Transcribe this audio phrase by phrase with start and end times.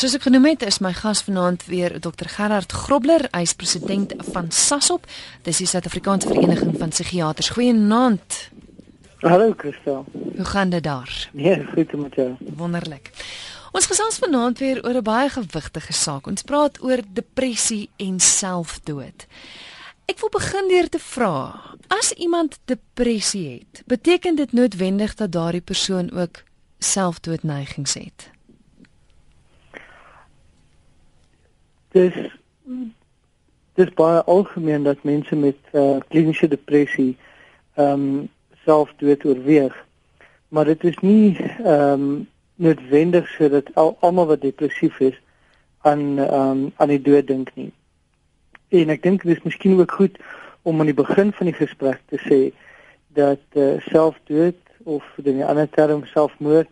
[0.00, 4.46] Soos ek genoem het, is my gas vanaand weer Dr Gerard Grobler, hy's president van
[4.48, 5.04] SASOP.
[5.44, 7.50] Dis die Suid-Afrikaanse Vereniging van Psigiaters.
[7.52, 8.38] Goeienaand.
[9.20, 10.06] Hallo Christel.
[10.14, 11.28] Hoe gaan dit daar?
[11.36, 12.30] Nee, goed met jou.
[12.62, 13.12] Wonderlik.
[13.76, 16.32] Ons gesels vanaand weer oor 'n baie gewigtige saak.
[16.32, 19.26] Ons praat oor depressie en selfdood.
[20.08, 25.60] Ek wil begin deur te vra, as iemand depressie het, beteken dit noodwendig dat daardie
[25.60, 26.42] persoon ook
[26.78, 28.39] selfdoodneigings het?
[31.92, 32.14] Dis
[33.74, 37.16] dis baie algemeen dat mense met uh, kliniese depressie
[37.74, 38.28] ehm um,
[38.64, 39.86] selfdood oorweeg.
[40.48, 42.28] Maar dit is nie ehm um,
[42.60, 45.20] noodwendig sodat al almal wat depressief is
[45.80, 47.72] aan ehm um, aan die dood dink nie.
[48.68, 50.18] En ek dink dit is miskien ook goed
[50.62, 52.40] om aan die begin van die gesprek te sê
[53.16, 56.68] dat uh, selfdood of in 'n ander term selfmoord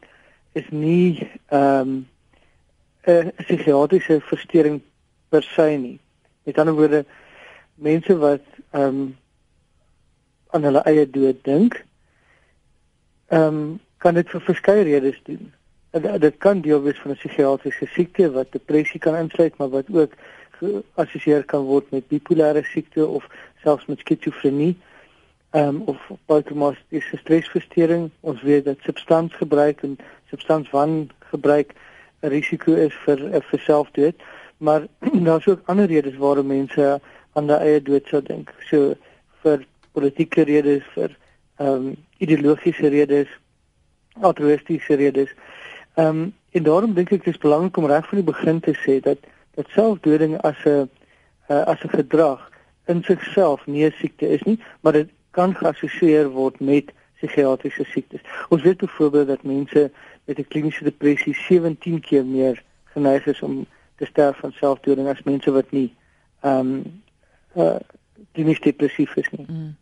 [0.52, 2.06] is nie ehm um,
[3.06, 4.82] 'n psigiatriese verstoring
[5.28, 5.98] per se nie.
[6.42, 7.04] Met ander woorde
[7.74, 9.16] mense wat ehm um,
[10.50, 11.84] aan hulle eie dood dink,
[13.28, 15.52] ehm um, kan dit vir verskeie redes doen.
[15.90, 19.86] En dit kan deel wees van 'n psigiatriese siekte wat depressie kan insluit, maar wat
[19.92, 20.12] ook
[20.58, 23.26] geassosieer kan word met bipolêre siekte of
[23.62, 24.76] selfs met skizofrenie
[25.50, 28.10] ehm um, of posttraumatiese stresversteuring.
[28.20, 29.98] Ons weet dat substansgebruik en
[30.30, 31.72] substanswangebruik
[32.20, 34.14] 'n risiko is vir vir selfdood
[34.58, 34.86] maar
[35.28, 37.00] daar's ook ander redes waarom mense
[37.32, 38.54] aan hulle eie dood sou dink.
[38.70, 38.94] So
[39.42, 41.16] vir politieke redes, vir
[41.58, 43.28] ehm um, ideologiese redes,
[44.20, 45.34] altruïstiese redes.
[45.94, 48.74] Ehm um, en daarom dink ek dit is belangrik om reg van die begin te
[48.84, 49.18] sê dat
[49.54, 50.88] dat selfdoding as 'n
[51.50, 52.50] uh, as 'n gedrag
[52.86, 58.20] in sigself nie 'n siekte is nie, maar dit kan geassosieer word met psigiatriese siektes.
[58.48, 59.90] Ons weet byvoorbeeld dat mense
[60.24, 63.66] met 'n kliniese depressie 17 keer meer geneig is om
[63.98, 65.88] te sterf van selfdoding as mense wat nie
[66.46, 67.02] ehm um,
[67.58, 67.76] uh
[68.34, 69.46] klinies depressief is nie.
[69.46, 69.76] Mm.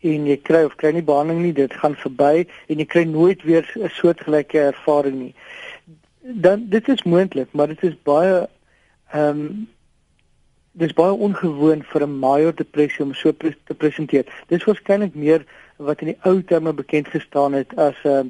[0.00, 3.42] en jy kry of kry nie behandeling nie, dit gaan verby en jy kry nooit
[3.42, 5.34] weer 'n soortgelyke ervaring nie.
[6.20, 8.48] Dan dit is moontlik, maar dit is baie
[9.12, 9.68] ehm um,
[10.78, 14.24] dis baie ongewoon vir 'n major depressie om so pre te presenteer.
[14.48, 15.44] Dis waarskynlik meer
[15.76, 18.24] wat in die ou terme bekend gestaan het as 'n uh,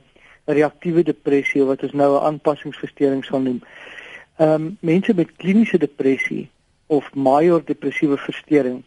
[0.45, 3.61] reaktiewe depressie wat ons nou 'n aanpassingsversteuring sal noem.
[4.39, 6.51] Ehm um, mense met kliniese depressie
[6.87, 8.83] of major depressiewe verstoring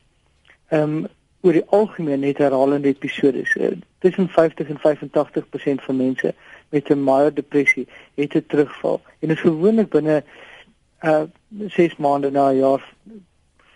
[0.68, 1.08] ehm um,
[1.42, 3.56] oor die algemeen net herhalende episodes.
[3.56, 6.34] Uh, tussen 50 en 85% van mense
[6.70, 9.02] met 'n major depressie het 'n terugval.
[9.20, 10.24] En dit is gewoonlik binne
[11.02, 11.24] uh
[11.68, 12.94] 6 maande na 'n jaar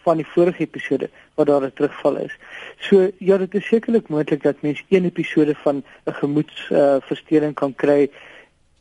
[0.04, 2.38] van die vorige episode wat daar 'n terugval is.
[2.77, 7.75] So ja, dit is sekerlik moontlik dat mens een episode van 'n gemoedsversteuring uh, kan
[7.75, 8.10] kry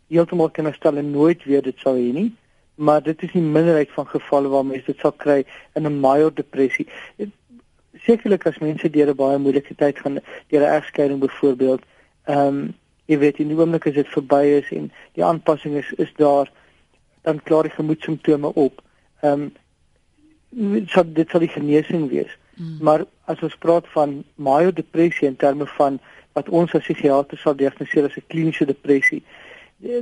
[0.07, 2.33] heeltemal kan herstel en nooit weer dit sal hê nie
[2.75, 5.45] maar dit is nie minderheid van gevalle waar mense dit sal kry
[5.75, 6.87] in 'n mild depressie.
[8.07, 10.19] Sekerlik as mense deur 'n baie moeilike tyd gaan,
[10.49, 11.83] deur 'n egskeiding byvoorbeeld,
[12.25, 12.75] ehm um,
[13.07, 16.51] jy weet in die oomblik as dit verby is en die aanpassing is is daar
[17.23, 18.83] dan klaar die gemoedsimptome op.
[19.21, 19.51] Ehm
[20.57, 22.39] um, so dit sal die genesing wees.
[22.57, 22.77] Mm.
[22.81, 25.99] Maar as ons praat van major depressie in terme van
[26.33, 29.23] wat ons as psigiaters sal diagnoseer as 'n kliniese depressie,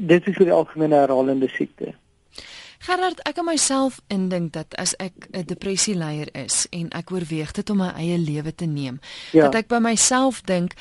[0.01, 1.95] dit is vir die algemene herhalende siekte.
[2.82, 7.70] Gerard, ek en myself indink dat as ek 'n depressieleier is en ek oorweeg dit
[7.70, 9.00] om my eie lewe te neem,
[9.31, 9.43] ja.
[9.43, 10.75] dat ek by myself dink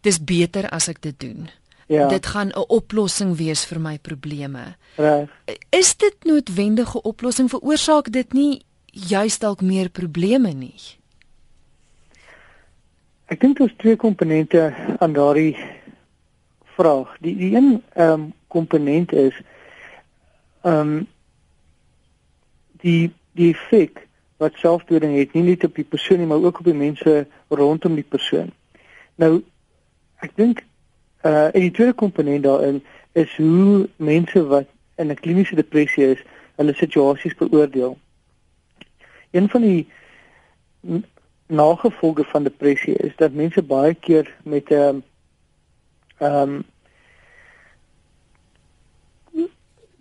[0.00, 1.50] dis beter as ek dit doen.
[1.86, 2.08] Ja.
[2.08, 4.76] Dit gaan 'n oplossing wees vir my probleme.
[4.96, 5.28] Reg.
[5.70, 10.80] Is dit noodwendige oplossing veroorsaak dit nie juist dalk meer probleme nie?
[13.26, 15.56] Ek dink daar's twee komponente aan daardie
[16.64, 17.16] vraag.
[17.20, 19.34] Die die een ehm um, komponent is
[20.62, 21.06] ehm um,
[22.80, 24.06] die die effek
[24.36, 27.94] wat selfdoding het nie net op die persoon nie, maar ook op die mense rondom
[27.94, 28.52] die persoon.
[29.16, 29.42] Nou
[30.24, 30.64] ek dink
[31.24, 32.82] uh en die tweede komponent daarin
[33.12, 36.22] is hoe mense wat in 'n kliniese depressie is,
[36.56, 37.98] hulle situasies beoordeel.
[39.30, 39.86] Een van die
[41.46, 45.02] nagevolge van depressie is dat mense baie keer met 'n um,
[46.18, 46.64] ehm um,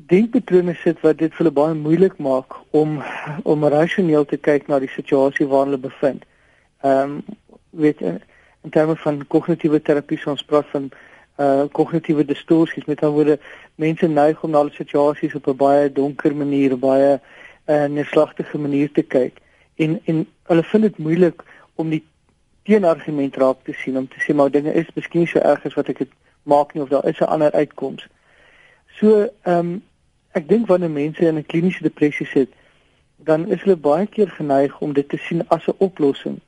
[0.08, 3.02] denkpatrone sit wat dit vir hulle baie moeilik maak om
[3.44, 6.26] om rasioneel te kyk na die situasie waarin hulle bevind.
[6.84, 7.24] Ehm um,
[7.76, 10.90] weet in terme van kognitiewe terapie ons praat van
[11.38, 13.40] uh kognitiewe distorsies met ander woorde
[13.76, 17.20] mense neig om na alle situasies op 'n baie donker manier, baie
[17.68, 19.42] uh neerslagtige manier te kyk
[19.76, 21.44] en en hulle vind dit moeilik
[21.76, 22.04] om die
[22.64, 25.90] teenargument raak te sien om te sê maar dinge is miskien so erg as wat
[25.90, 26.14] ek dit
[26.44, 28.08] maak nie of daar is 'n ander uitkoms.
[29.00, 29.84] So ehm um,
[30.36, 32.50] ek dink wanneer mense in 'n kliniese depressie sit,
[33.16, 36.40] dan is hulle baie keer geneig om dit te sien as 'n oplossing.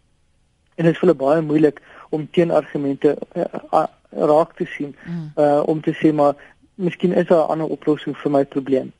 [0.75, 5.31] En dit is vir hulle baie moeilik om teenargumente uh, raak te sien mm.
[5.35, 6.35] uh om te sê maar
[6.75, 8.91] miskien is daar 'n ander oplossing vir my probleem.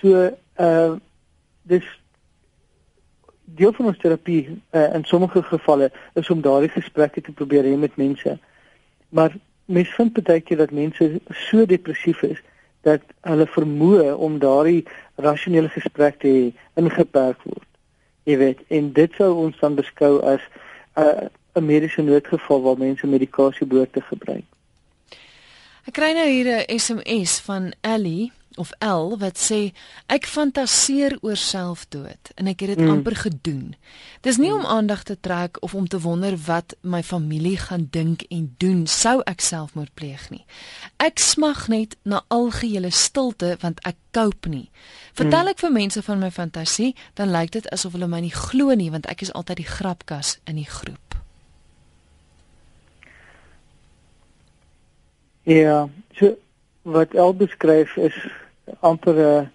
[0.00, 0.92] So uh
[1.62, 1.86] dis
[3.44, 7.76] deel van ons terapie uh, in sommige gevalle is om daardie gesprekke te probeer hê
[7.78, 8.38] met mense.
[9.08, 12.42] Maar mens vind baie keer dat mense so depressief is
[12.86, 14.84] dat hulle vermoë om daardie
[15.26, 16.44] rasionele gesprek te hê
[16.80, 17.68] ingeperk word.
[18.26, 20.42] Jy weet, en dit sou ons dan beskou as
[20.96, 24.44] 'n uh, 'n mediese noodgeval waar mense medikasie behoort te gebruik.
[25.86, 29.72] Ek kry nou hier 'n SMS van Ellie of L wat sê
[30.12, 32.90] ek fantaseer oor selfdood en ek het dit mm.
[32.90, 33.74] amper gedoen.
[34.26, 34.58] Dis nie mm.
[34.58, 38.86] om aandag te trek of om te wonder wat my familie gaan dink en doen
[38.86, 40.44] sou ek selfmoord pleeg nie.
[41.02, 44.68] Ek smag net na algehele stilte want ek koop nie.
[45.16, 45.52] Vertel mm.
[45.54, 48.90] ek vir mense van my fantasie, dan lyk dit asof hulle my nie glo nie
[48.94, 51.00] want ek is altyd die grapkas in die groep.
[55.46, 55.86] Ja,
[56.18, 56.34] so
[56.82, 58.14] wat El beskryf is
[58.80, 59.50] amper 'n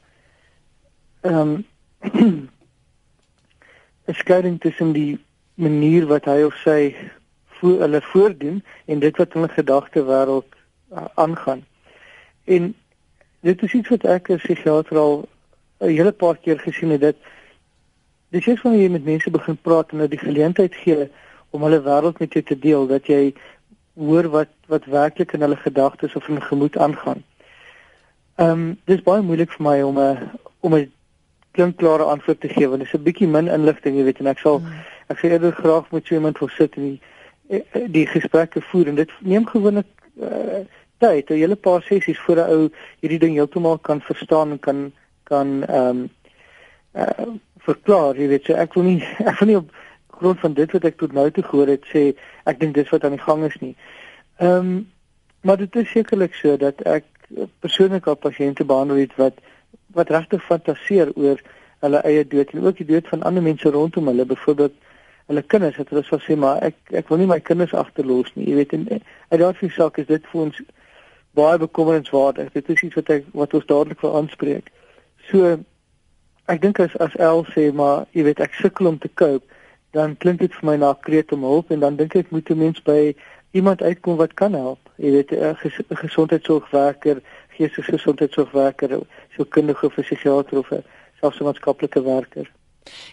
[1.22, 1.66] ehm um,
[4.08, 5.20] 'n skeiding tussen die
[5.54, 6.96] manier wat hy of sy
[7.62, 10.50] voor hulle voordoen en dit wat in hulle gedagte wêreld
[10.94, 11.66] uh, aangaan.
[12.44, 12.74] En
[13.40, 15.16] dit is iets wat ek as psigiater al
[15.80, 17.16] 'n hele paar keer gesien het dat
[18.30, 21.10] dis net wanneer jy met mense begin praat en hulle die geleentheid gee
[21.50, 23.34] om hulle wêreld met jou te deel dat jy
[23.94, 27.24] hoor wat wat werklik in hulle gedagtes of in hulle gemoed aangaan.
[28.42, 30.30] Ehm um, dis baie moeilik vir my om 'n
[30.66, 30.92] om 'n
[31.54, 34.40] klinkklare antwoord te gee want dit is 'n bietjie min inligting, jy weet, en ek
[34.40, 34.80] sal hmm.
[35.08, 37.02] ek sê eerder graag met so iemand wil sit en die
[37.50, 39.86] eh, die gesprekke voer en dit neem gewoonlik
[40.22, 40.66] uh,
[40.98, 42.70] tyd, 'n hele paar sessies voor 'n ou
[43.02, 44.92] hierdie ding heeltemal kan verstaan en kan
[45.24, 46.10] kan ehm um,
[46.96, 47.30] uh,
[47.60, 49.70] verklaar, jy weet, so ek wil nie ek wil nie op
[50.08, 53.04] grond van dit wat ek tot nou toe gehoor het sê ek dink dis wat
[53.04, 53.76] aan die gang is nie.
[54.38, 54.90] Ehm um,
[55.42, 57.06] maar dit is sekerlik so dat ek
[57.60, 59.40] persoonlik al pasiënte behandel het wat
[59.96, 61.42] wat regtig fantaseer oor
[61.84, 64.74] hulle eie dood en ook die dood van ander mense rondom hulle, byvoorbeeld
[65.28, 68.48] hulle kinders, dat hulle sal sê maar ek ek wil nie my kinders agterlos nie.
[68.50, 70.62] Jy weet en uit daardie saak is dit vir ons
[71.38, 72.52] baie bekommerenswaardig.
[72.56, 74.72] Dit is iets wat ek wat ons dadelik wil aanspreek.
[75.30, 75.58] So
[76.52, 79.48] ek dink as as El sê maar jy weet ek sukkel om te cope
[79.96, 82.58] dan klink dit vir my na kreet om hulp en dan dink ek moet 'n
[82.58, 83.14] mens by
[83.52, 84.90] iemand uitkom wat kan help.
[84.96, 89.00] Jy weet 'n ges gesondheidsorgwerker, geestelike gesondheidsorgwerker,
[89.36, 90.84] so kundige of 'n psigiater of 'n
[91.20, 92.52] selfs 'n maatskaplike werker.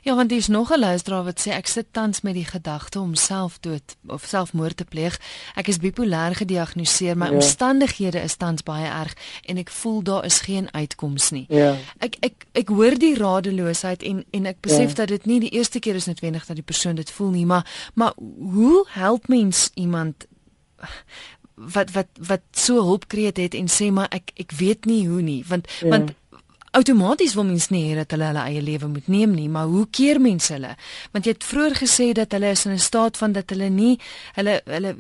[0.03, 3.15] Ja, want dis nog 'n luisteraar wat sê ek sit tans met die gedagte om
[3.15, 5.21] selfdood of selfmoord te pleeg.
[5.55, 7.33] Ek is bipolêr gediagnoseer, my ja.
[7.33, 11.47] omstandighede is tans baie erg en ek voel daar is geen uitkoms nie.
[11.49, 11.77] Ja.
[11.99, 14.95] Ek ek ek hoor die radeloosheid en en ek besef ja.
[14.95, 17.67] dat dit nie die eerste keer is noodwendig dat die persoon dit voel nie, maar
[17.95, 20.27] maar hoe help mens iemand
[21.55, 25.45] wat wat wat so hulpkreet het en sê maar ek ek weet nie hoe nie
[25.49, 25.89] want ja.
[25.89, 26.15] want
[26.71, 29.87] outomaties wil mens nie hê dat hulle hulle eie lewe moet neem nie, maar hoe
[29.91, 30.75] keer mense hulle?
[31.13, 33.99] Want jy het vroeër gesê dat hulle is in 'n staat van dat hulle nie
[34.35, 34.97] hulle hulle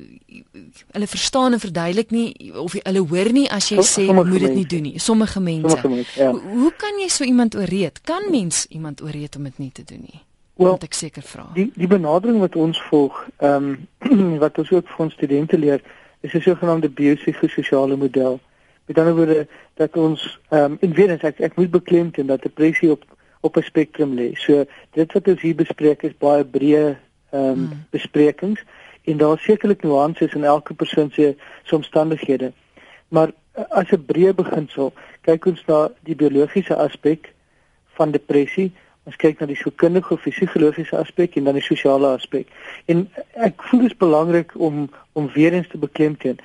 [0.92, 4.66] hulle verstaan en verduidelik nie of hulle hoor nie as jy sê moet dit nie
[4.66, 4.98] doen nie.
[4.98, 5.68] Sommige mense.
[5.68, 6.30] Sommige mense ja.
[6.30, 8.00] hoe, hoe kan jy so iemand ooreed?
[8.02, 10.20] Kan mens iemand ooreed om dit nie te doen nie?
[10.58, 11.44] Well, Moet ek seker vra.
[11.54, 13.76] Die die benadering wat ons volg, ehm
[14.10, 15.82] um, wat ons ook vir ons studente leer,
[16.20, 18.40] is 'n sogenaamde biopsigososiale model.
[18.88, 22.42] Met ander woorde dat ons ehm um, in weer eens ek, ek moet beklemtoon dat
[22.42, 23.04] depressie op
[23.40, 24.32] op 'n spektrum lê.
[24.32, 26.96] So dit wat ons hier bespreek is baie breë
[27.30, 27.84] ehm um, hmm.
[27.90, 28.64] besprekings
[29.04, 31.36] en daar is sekerlik nuances in elke persoon se
[31.70, 32.52] omstandighede.
[33.08, 37.32] Maar eh, as 'n breë beginsel, kyk ons na die biologiese aspek
[37.96, 38.72] van depressie.
[39.02, 42.46] Ons kyk na die sielkundige of psigologiese aspek en dan die sosiale aspek.
[42.84, 46.38] En ek voel dit is belangrik om om weer eens te beklemtoon.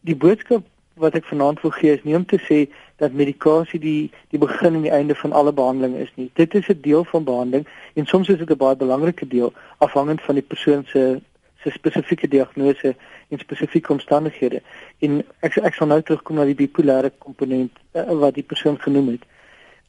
[0.00, 0.66] Die boodskap
[0.98, 2.58] wat ek vanaand wil gee is nie om te sê
[2.98, 6.30] dat medikasie die die begin en die einde van alle behandeling is nie.
[6.34, 10.20] Dit is 'n deel van behandeling en soms is dit 'n baie belangrike deel afhangend
[10.20, 11.20] van die persoon se
[11.62, 12.94] se spesifieke diagnose
[13.28, 14.62] en spesifieke omstandighede.
[14.98, 19.08] En ek ek sal nou terugkom na die bipolêre komponent uh, wat die persoon genoem
[19.08, 19.24] het.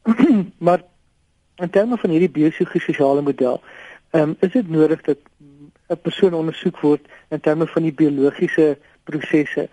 [0.66, 0.82] maar
[1.56, 3.60] in terme van hierdie biopsigososiale model,
[4.10, 5.18] um, is dit nodig dat
[5.90, 9.68] 'n persoon ondersoek word in terme van die biologiese prosesse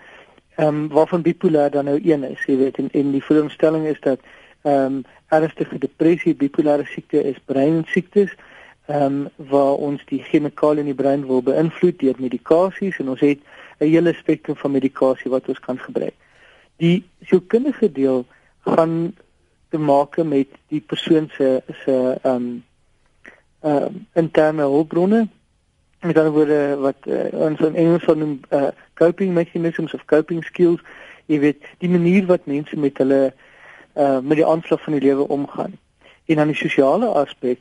[0.58, 4.00] ehm um, waarvan bipolêr dan nou een is, jy weet en en die voorstelling is
[4.00, 4.20] dat
[4.62, 8.34] ehm um, ernstige depressie, bipolêre siekte is breinsiektes
[8.88, 13.22] ehm um, waar ons die chemikalie in die brein wil beïnvloed deur medikasies en ons
[13.22, 13.40] het
[13.80, 16.16] 'n hele spektrum van medikasie wat ons kan gebruik.
[16.78, 18.26] Die sielkundige deel
[18.60, 19.14] gaan
[19.70, 22.64] te maak met die persoon se se ehm um,
[23.62, 25.28] ehm um, interne hulpbronne
[26.01, 30.82] met ander woorde wat uh, ons in Engels noem uh, coping mechanisms of coping skills
[31.27, 33.22] jy weet die manier wat mense met hulle
[33.98, 35.75] uh, met die aanslag van die lewe omgaan.
[36.25, 37.60] En dan die sosiale aspek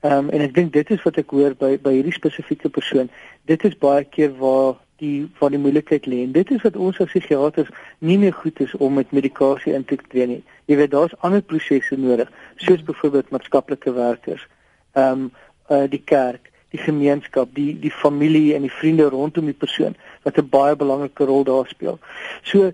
[0.00, 3.08] um, en ek dink dit is wat ek hoor by by hierdie spesifieke persoon.
[3.48, 6.22] Dit is baie keer waar die waar die moeilikheid lê.
[6.24, 9.84] En dit is wat ons as psigiaters nie meer goed is om met medikasie in
[9.84, 10.42] te tree nie.
[10.68, 14.46] Jy weet daar's ander prosesse nodig soos byvoorbeeld maatskaplike werkers
[14.96, 15.32] ehm um,
[15.68, 20.38] uh, die kerk die gemeenskap, die die familie en die vriende rondom die persoon wat
[20.38, 21.98] 'n baie belangrike rol daar speel.
[22.42, 22.72] So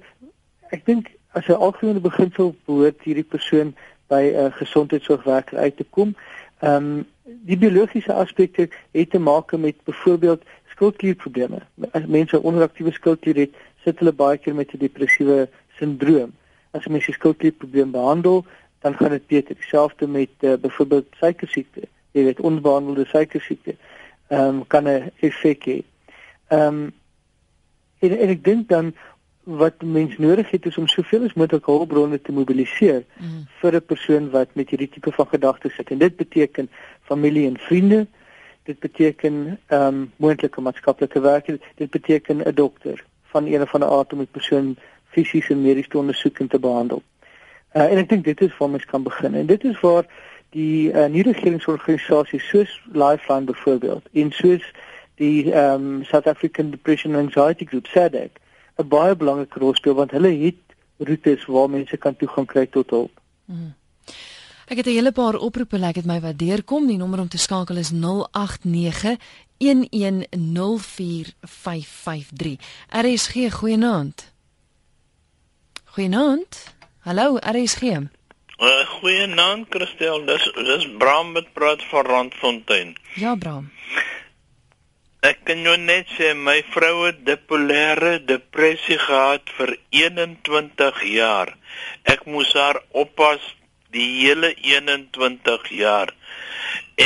[0.71, 3.75] ek dink as 'n algemene beginsel behoort hierdie persoon
[4.09, 6.15] by 'n uh, gesondheidsorgwerker uit te kom.
[6.61, 10.43] Ehm um, die biologiese aspekte het te maak met byvoorbeeld
[10.75, 11.61] skildklierprobleme.
[11.93, 13.55] As mense onderaktiewe skildklier het,
[13.85, 16.33] sit hulle baie keer met 'n depressiewe sindroom.
[16.71, 18.45] As mense skildklierprobleem behandel,
[18.81, 19.55] dan gaan dit beter.
[19.55, 23.77] Dieselfde met uh, byvoorbeeld suikersiekte jy weet onbehandelde suikersiekte
[24.29, 25.83] ehm um, kan 'n effek hê.
[26.49, 26.93] Ehm um,
[27.99, 28.95] en, en ek dink dan
[29.43, 33.47] wat mens nodig het is om soveel as moontlik hulpbronne te mobiliseer mm.
[33.61, 36.71] vir 'n persoon wat met hierdie tipe van gedagtes sit en dit beteken
[37.03, 38.07] familie en vriende
[38.63, 43.91] dit beteken ehm um, moontlike maatskaplike werkers dit beteken 'n dokter van een of ander
[43.91, 44.77] aard om 'n persoon
[45.09, 47.03] fisies en medies te ondersoek en te behandel.
[47.73, 50.05] Uh, en ek dink dit is waar mens kan begin en dit is waar
[50.53, 54.65] die uh, nie-regeringsorganisasies soos Lifeline byvoorbeeld en soos
[55.21, 58.31] die um, South African Depression and Anxiety Group SADC
[58.77, 60.61] 'n baie belangrike rol speel want hulle het
[60.99, 63.21] roetes waar mense kan toegang kry tot hulp.
[63.45, 63.75] Mm.
[64.67, 66.87] Ek het 'n hele paar oproepe, ek het my wat deurkom.
[66.87, 69.17] Die nommer om te skakel is 089
[69.59, 72.57] 110455.
[72.89, 74.33] RSG goeienaand.
[75.85, 76.75] Goeienaand.
[76.99, 77.83] Hallo RSG.
[78.63, 82.93] Uh, Goeienaand Christel, dis dis Bram wat praat van Randfontein.
[83.19, 83.65] Ja, Bram.
[85.27, 91.51] Ek kan jou net sê my vrou het bipolêre depressie gehad vir 21 jaar.
[92.07, 93.43] Ek moes haar oppas
[93.91, 96.13] die hele 21 jaar.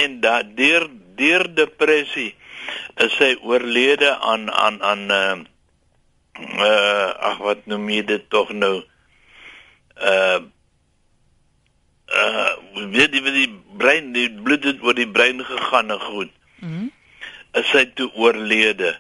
[0.01, 0.85] En daardeur
[1.17, 2.35] deur depressie
[3.01, 5.39] is sy oorlede aan aan aan uh
[6.61, 8.75] uh ag wat noem jy dit tog nou
[9.97, 10.39] uh
[12.15, 12.53] uh
[12.93, 16.31] weet jy wat die brein die bloed het oor die brein gegaan en goed.
[16.61, 16.73] Mhm.
[16.73, 16.93] Mm
[17.57, 18.93] is hy toe oorlede.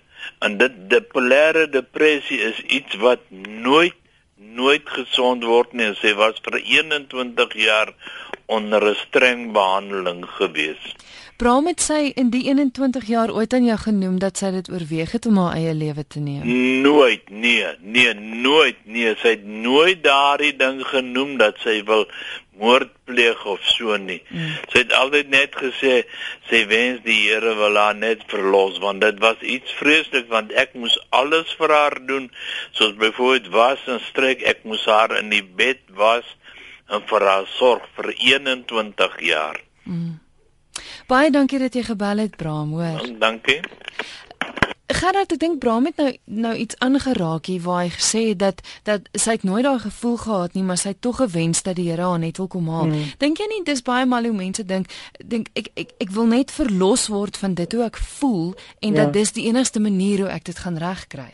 [0.45, 3.97] En dit bipolêre depressie is iets wat nooit
[4.57, 5.91] nooit gesond word nie.
[6.01, 7.93] Sy was vir 21 jaar
[8.47, 10.85] onder 'n streng behandeling gewees.
[11.37, 15.11] Bram het sy in die 21 jaar ooit aan jou genoem dat sy dit oorweeg
[15.12, 16.47] het om haar eie lewe te neem.
[16.81, 22.07] Nooit, nee, nee, nooit, nee, sy het nooit daardie ding genoem dat sy wil
[22.57, 24.23] moord pleeg of so nie.
[24.33, 24.57] Mm.
[24.73, 25.95] Sy het altyd net gesê
[26.49, 30.73] sy wens die Here wil haar net verlos want dit was iets vreeslik want ek
[30.73, 32.31] moes alles vir haar doen
[32.71, 36.25] soos byvoorbeeld was en stryk ek moes haar in die bed was
[36.88, 39.61] en vir haar sorg vir 21 jaar.
[39.85, 40.16] Mm.
[41.07, 43.05] Baie dankie dat jy gebel het Bram, hoor.
[43.19, 43.61] Dankie.
[44.87, 48.63] Gerard, ek dink Bram het nou nou iets aangeraak hier waar hy gesê het dat
[48.89, 51.87] dat sy het nooit daai gevoel gehad nie, maar sy het tog gewens dat die
[51.91, 52.91] Here haar net wil kom haal.
[52.91, 53.13] Mm.
[53.23, 54.91] Dink jy nie dis baie mal hoe mense dink
[55.23, 59.05] dink ek ek ek wil net verlos word van dit hoe ek voel en ja.
[59.05, 61.31] dat dis die enigste manier hoe ek dit gaan regkry.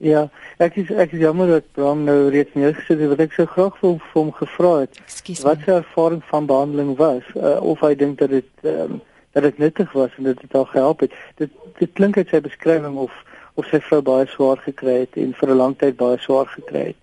[0.00, 3.36] Ja, ek is ek is jammer dat Bram nou reeds nie gesê het wat ek
[3.36, 5.04] so graag wil vir hom gevra het.
[5.44, 9.00] Wat sy ervaring van behandeling was uh, of hy dink dat dit um,
[9.32, 11.12] dat dit nuttig was en dat dit al gehelp het.
[11.34, 13.12] Dit dit klink uit sy beskrywing of
[13.54, 16.84] of sy vrou baie swaar gekry het en vir 'n lang tyd baie swaar gekry
[16.92, 17.00] het.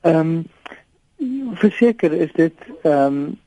[0.00, 0.46] Ehm um,
[1.54, 3.38] verseker is dit ehm um,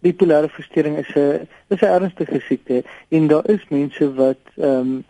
[0.00, 5.04] bipolêre verstoring is 'n is 'n ernstige siekte en daar is mense wat ehm um,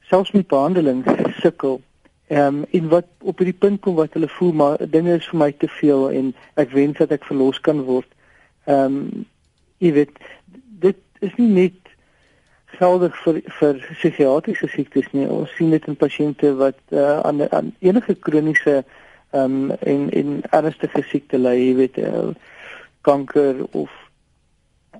[0.00, 1.04] selfs met behandeling
[1.40, 1.80] sukkel.
[2.26, 5.38] Ehm um, en wat op hierdie punt kom wat hulle voel maar dinge is vir
[5.38, 8.08] my te veel en ek wens dat ek verlos kan word.
[8.64, 9.26] Ehm um,
[9.78, 10.16] jy weet
[11.20, 11.94] is nie net
[12.78, 15.26] geldig vir vir psigiatriese siektes nie.
[15.26, 18.82] Ons sien dit in pasiënte wat uh, aan aan enige kroniese
[19.30, 22.28] ehm um, en en ernstige siekte ly, jy weet, uh,
[23.00, 23.90] kanker of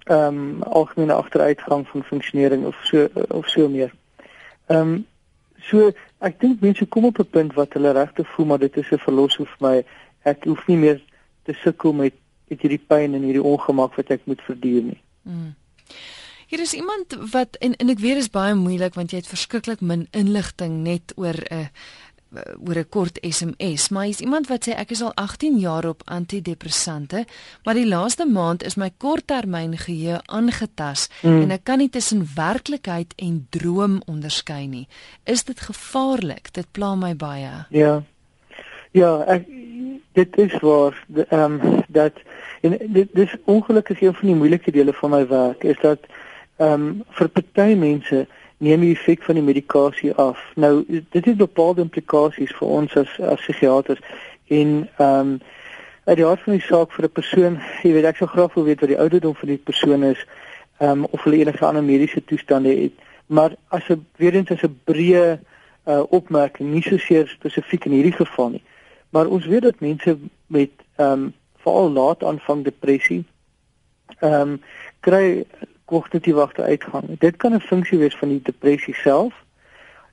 [0.04, 3.92] ehm um, algemene agteruitgang van funksionering of so of so meer.
[4.66, 5.06] Ehm um,
[5.70, 8.90] so ek dink mense kom op 'n punt wat hulle regtig voel maar dit is
[8.90, 9.84] 'n verlossing vir my.
[10.22, 11.00] Ek hoef nie meer
[11.42, 12.14] te sukkel met
[12.48, 15.00] met hierdie pyn en hierdie ongemak wat ek moet verduur nie.
[15.22, 15.54] Mm.
[16.48, 19.28] Hier is iemand wat en en ek weet dit is baie moeilik want jy het
[19.28, 21.66] verskriklik min inligting net oor 'n uh,
[22.66, 26.02] oor 'n kort SMS, maar is iemand wat sê ek is al 18 jaar op
[26.04, 27.24] antidepressante,
[27.64, 31.42] maar die laaste maand is my korttermyn geheue aangetas mm.
[31.42, 34.88] en ek kan nie tussen werklikheid en droom onderskei nie.
[35.24, 36.52] Is dit gevaarlik?
[36.52, 37.66] Dit pla my baie.
[37.70, 38.02] Ja.
[38.92, 39.46] Ja, ek
[40.12, 42.12] dit is waar ehm um, dat
[42.60, 45.98] en dit dis ongelukkig een van die moeilike dele van my werk is dat
[46.56, 48.26] ehm um, vir party mense
[48.58, 50.38] neem die effek van die medikasie af.
[50.54, 54.00] Nou dit het bepaalde implikasies vir ons as as psigiaters
[54.46, 55.38] en ehm um,
[56.08, 58.64] uit die aard van die saak vir 'n persoon, jy weet ek sou graag wil
[58.64, 60.26] weet wat die ouderdom van die persoon is,
[60.78, 62.92] ehm um, of hulle enige ander mediese toestande het.
[63.26, 65.38] Maar as 'n weer eens as 'n breë
[65.88, 68.62] uh, opmerking, nie so seer spesifiek in hierdie geval nie.
[69.10, 73.24] Maar ons weet dat mense met ehm um, veral laat aanvang depressie
[74.18, 74.62] ehm um,
[75.00, 75.44] kry
[75.84, 77.18] kognitiewe agteruitgang.
[77.18, 79.34] Dit kan 'n funksie wees van die depressie self.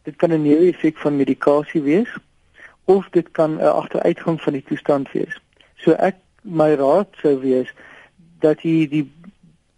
[0.03, 2.17] Dit kan 'n neeweffek van medikasie wees
[2.86, 5.39] of dit kan 'n agteruitgang van die toestand wees.
[5.75, 7.73] So ek my raad sou wees
[8.39, 9.12] dat jy die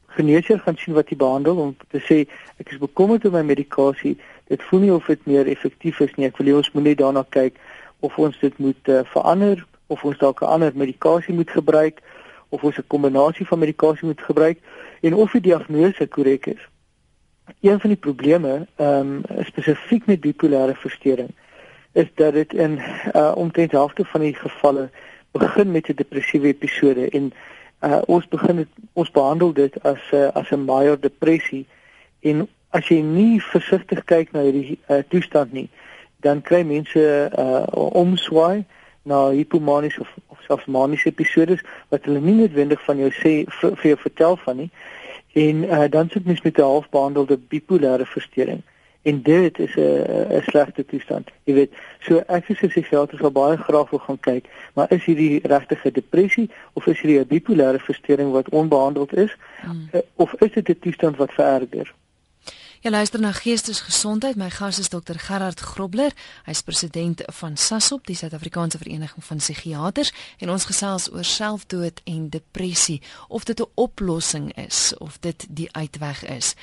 [0.06, 2.26] geneesheer gaan sien wat jy behandel om te sê
[2.58, 4.18] ek is bekommerd oor my medikasie.
[4.48, 6.28] Dit voel nie of dit meer effektief is nie.
[6.28, 7.60] Ek wil hê ons moet net daarna kyk
[8.00, 12.02] of ons dit moet uh, verander of ons dalk 'n ander medikasie moet gebruik
[12.50, 14.60] of ons 'n kombinasie van medikasie moet gebruik
[15.02, 16.68] en of die diagnose korrek is.
[17.62, 21.30] Een van die probleme, ehm um, spesifiek met bipolêre verstoring,
[21.92, 22.80] is dat dit in
[23.16, 24.90] uh, omtrent halfte van die gevalle
[25.32, 27.34] begin met 'n depressiewe episode en
[27.82, 31.66] uh, ons begin het, ons behandel dit as 'n uh, as 'n major depressie
[32.20, 35.70] en as jy nie versigtig kyk na hierdie uh, toestand nie,
[36.20, 38.66] dan kry mense uh, omswaai
[39.08, 40.08] na hipomanies of
[40.48, 44.64] selfs maniese episodes wat hulle nie noodwendig van jou sê vir, vir jou vertel van
[44.64, 44.72] nie.
[45.38, 48.62] En uh, dan sit mens met 'n halfbehandelde bipolêre verstoring.
[49.02, 51.30] En dit is 'n 'n slegte toestand.
[51.44, 55.40] Jy weet, so ek sê psigiaters sal baie graag wil gaan kyk, maar is hierdie
[55.44, 59.90] regtige depressie of is hierdie 'n bipolêre verstoring wat onbehandeld is hmm.
[59.94, 61.94] uh, of is dit 'n toestand wat vererger?
[62.78, 64.36] Jy luister na Geestesgesondheid.
[64.38, 66.14] My gas is Dr Gerard Grobler.
[66.46, 72.28] Hy's president van SASOP, die Suid-Afrikaanse Vereniging van Psigiaters, en ons gesels oor selfdood en
[72.30, 76.54] depressie, of dit 'n oplossing is of dit die uitweg is.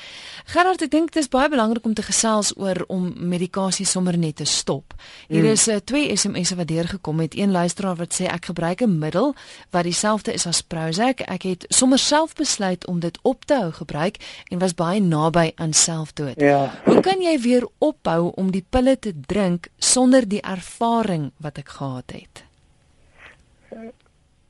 [0.44, 4.37] Gerard, ek dink dit is baie belangrik om te gesels oor om medikasie sommer net
[4.37, 4.94] te stop.
[5.29, 5.50] Hier hmm.
[5.50, 7.35] is uh, twee SMS'e wat deurgekom het.
[7.35, 9.35] Een luisteraar wat sê ek gebruik 'n middel
[9.70, 11.20] wat dieselfde is as Prozac.
[11.20, 14.16] Ek het sommer self besluit om dit op te hou gebruik
[14.48, 16.40] en was baie naby aan self selfdood.
[16.40, 16.71] Ja.
[16.85, 21.69] Hoe kan jy weer ophou om die pille te drink sonder die ervaring wat ek
[21.69, 22.45] gehad het?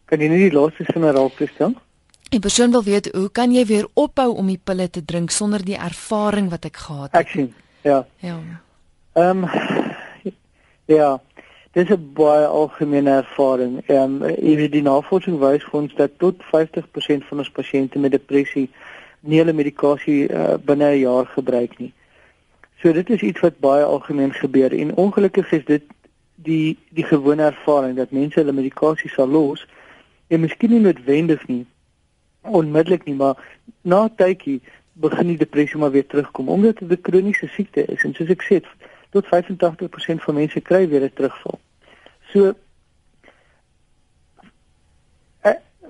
[0.05, 1.77] Kan jy nie die laaste sin herhaal, Christian?
[2.31, 5.63] Die persoon wil weet hoe kan jy weer ophou om die pille te drink sonder
[5.63, 7.21] die ervaring wat ek gehad het?
[7.21, 7.53] Ek sien.
[7.85, 8.05] Ja.
[8.21, 8.41] Ja.
[9.15, 10.33] Ehm um,
[10.99, 11.21] ja.
[11.75, 13.83] Dis 'n baie algemene ervaring.
[13.87, 18.13] Ehm um, jy die navorsing wys vir ons dat tot 50% van ons pasiënte met
[18.13, 18.71] depressie
[19.25, 21.93] nie hulle medikasie uh, binne 'n jaar gebruik nie.
[22.81, 25.83] So dit is iets wat baie algemeen gebeur en ongelukkig is dit
[26.35, 29.67] die die gewone ervaring dat mense hulle medikasie sal los
[30.29, 31.65] en miskien nie noodwendig nie
[32.45, 33.41] onmiddellik nie, maar
[33.81, 34.61] na tydjie
[34.93, 38.43] begin die depressie maar weer terugkom omdat dit 'n kroniese siekte is en soos ek
[38.43, 38.61] sê
[39.11, 41.59] tot 85% van mense kry weer 'n terugval.
[42.33, 42.55] So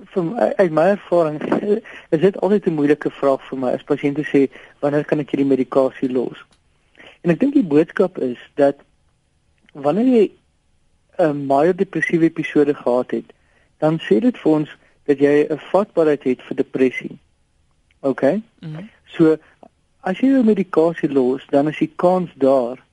[0.03, 1.41] van uit my ervaring
[2.15, 4.47] is dit altyd 'n moeilike vraag vir my as pasiënte sê
[4.79, 6.45] wanneer kan ek hierdie medikasie los?
[7.21, 8.75] En ek dink die boodskap is dat
[9.71, 10.31] wanneer jy
[11.17, 13.33] 'n baie depressiewe episode gehad het,
[13.77, 14.69] dan sê dit vir ons
[15.05, 17.17] dat jy 'n vatbaarheid het vir depressie.
[17.99, 18.21] OK?
[18.21, 18.89] Mm -hmm.
[19.05, 19.37] So
[20.01, 22.83] as jy jou medikasie los, dan is die kans daar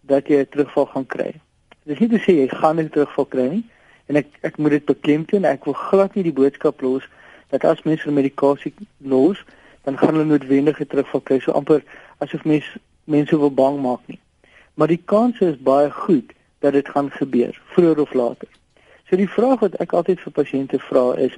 [0.00, 1.40] dat jy 'n terugval gaan kry.
[1.84, 3.64] Dit is nie te sê jy gaan nie terugval kry nie
[4.10, 7.06] en ek ek moet dit beklemtoon, ek wil glad nie die boodskap los
[7.54, 9.38] dat as mense medikasie los,
[9.86, 11.40] dan gaan hulle noodwendig terugval kry.
[11.42, 11.82] So amper
[12.22, 14.20] asof mense mense wil bang maak nie.
[14.74, 18.48] Maar die kans is baie goed dat dit gaan gebeur vroeër of later.
[19.08, 21.34] So die vraag wat ek altyd vir pasiënte vra is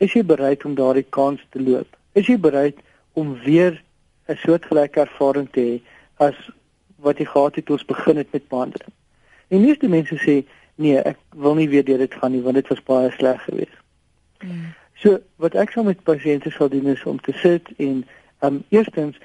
[0.00, 1.88] Is jy bereid om daardie kans te loop?
[2.16, 2.78] Is jy bereid
[3.20, 3.82] om weer
[4.28, 5.74] 'n soortgelyke ervaring te hê
[6.16, 6.36] as
[7.04, 8.92] wat jy gehad het toe ons begin het met behandeling?
[9.48, 10.46] Die meeste mense sê
[10.80, 13.76] nee, ek wil nie weer deur dit gaan nie want dit was baie sleg geweest.
[14.40, 14.70] Hmm.
[15.00, 18.02] So wat ek sou met pasiënte sal doen is om te sit en
[18.46, 19.18] um eerstens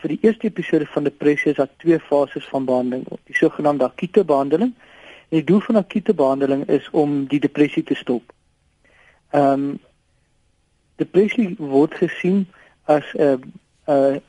[0.00, 3.04] vir die eerste episode van depressie is daar twee fases van behandeling.
[3.26, 4.72] Die sogenaamde akute behandeling.
[5.28, 8.32] En die doel van akute behandeling is om die depressie te stop.
[9.30, 9.68] Ehm um,
[10.98, 12.46] depressie word gesien
[12.84, 13.52] as 'n
[13.86, 14.22] 'n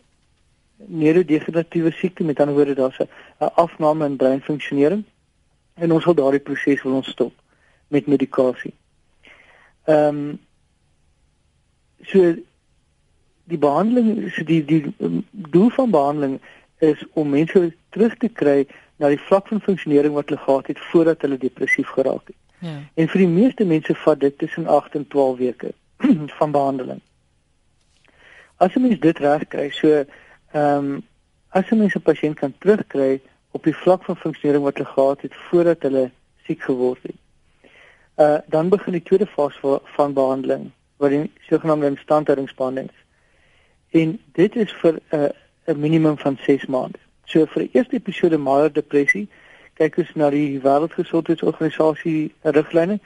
[0.87, 3.09] neurodegeneratiewe siekte met ander woorde daar's 'n
[3.55, 5.03] afname in breinfunksionering
[5.79, 7.33] en ons wil daardie proses wil ons stop
[7.87, 8.73] met medikasie.
[9.85, 10.39] Ehm um,
[12.09, 12.35] so
[13.49, 14.93] die behandeling so die die
[15.31, 16.39] doel van behandeling
[16.79, 18.67] is om mense terug te kry
[18.99, 22.37] na die vlak van funksionering wat hulle gehad het voordat hulle depressief geraak het.
[22.59, 22.77] Ja.
[22.93, 25.71] En vir die meeste mense vat dit tussen 8 en 12 weke
[26.39, 27.01] van behandeling.
[28.59, 30.97] As jy mens dit reg kry, so ehm um,
[31.49, 35.21] as jy mens 'n pasiënt kan terugkry op die vlak van funksionering wat hulle gehad
[35.21, 36.11] het voordat hulle
[36.45, 37.19] siek geword het.
[38.17, 43.05] Uh dan begin die tweede fase van, behandeling wat die sogenaamde instandhoudingsbehandeling is.
[44.01, 45.29] En dit is vir 'n uh,
[45.65, 46.99] 'n minimum van 6 maande.
[47.23, 49.27] So vir die eerste episode major depressie
[49.73, 52.99] kyk ons na die Wêreldgesondheidsorganisasie riglyne,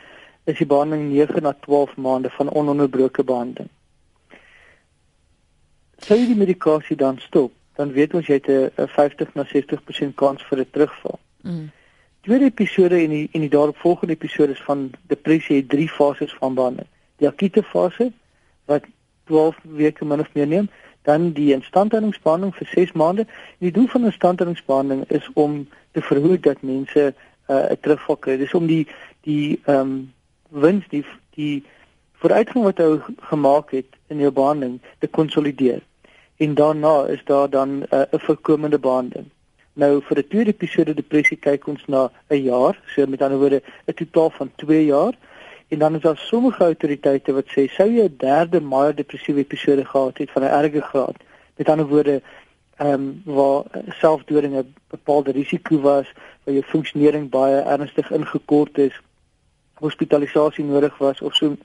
[0.44, 3.70] is die behandeling 9 na 12 maande van ononderbroke behandeling.
[5.98, 10.16] Sou jy die medikasie dan stop, dan weet ons jy het 'n 50 na 60%
[10.16, 11.20] kans vir 'n terugval.
[11.42, 11.72] Mm.
[12.22, 16.90] Tweede episode en die en die daaropvolgende episode van depressie het drie fases van behandeling.
[17.18, 18.12] Die akute fase
[18.66, 18.84] wat
[19.24, 20.70] 12 weke min of meer neem,
[21.02, 23.28] dan die instandhoudingsbehandeling vir 6 maande.
[23.58, 27.14] Die doel van 'n instandhoudingsbehandeling is om te verhoed dat mense
[27.50, 28.38] uh, 'n uh, terugval kry.
[28.38, 28.88] Dis om die
[29.22, 30.14] die ehm um,
[30.50, 31.06] wins die
[31.36, 31.64] die
[32.14, 35.82] vooruitgang wat hy gemaak het in jou behandeling te konsolideer.
[36.38, 39.30] En daarna is daar dan 'n uh, voorkomende behandeling.
[39.74, 43.62] Nou vir die tweede episode depressie kyk ons na 'n jaar, so met ander woorde
[43.86, 45.14] 'n totaal van 2 jaar.
[45.68, 49.86] En dan is daar sommige autoriteite wat sê sou jy 'n derde major depressiewe episode
[49.86, 51.18] gehad het van 'n erge graad.
[51.56, 52.22] Met ander woorde,
[52.78, 59.02] ehm um, waar selfdoding 'n bepaalde risiko was, waar jou funksionering baie ernstig ingekort is,
[59.74, 61.56] hospitalisasie nodig was of so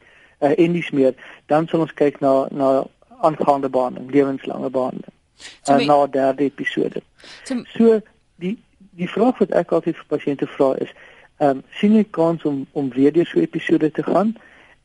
[0.40, 1.14] uh, en dis meer,
[1.46, 2.84] dan sal ons kyk na na
[3.20, 5.16] aangaande behandeling, lewenslange behandeling.
[5.62, 7.02] So uh, na derde episode.
[7.44, 8.00] So, so
[8.36, 8.56] die
[8.98, 10.90] die vraag wat ek altyd vir pasiënte vra is
[11.38, 14.34] ehm um, sien jy kans om om weer deur so 'n episode te gaan?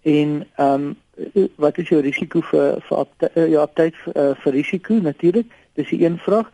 [0.01, 0.93] En ehm
[1.23, 4.93] um, wat is jou risiko vir vir uh, ja tyd vir, uh, vir risiko?
[4.93, 6.51] Natuurlik dis die een vraag.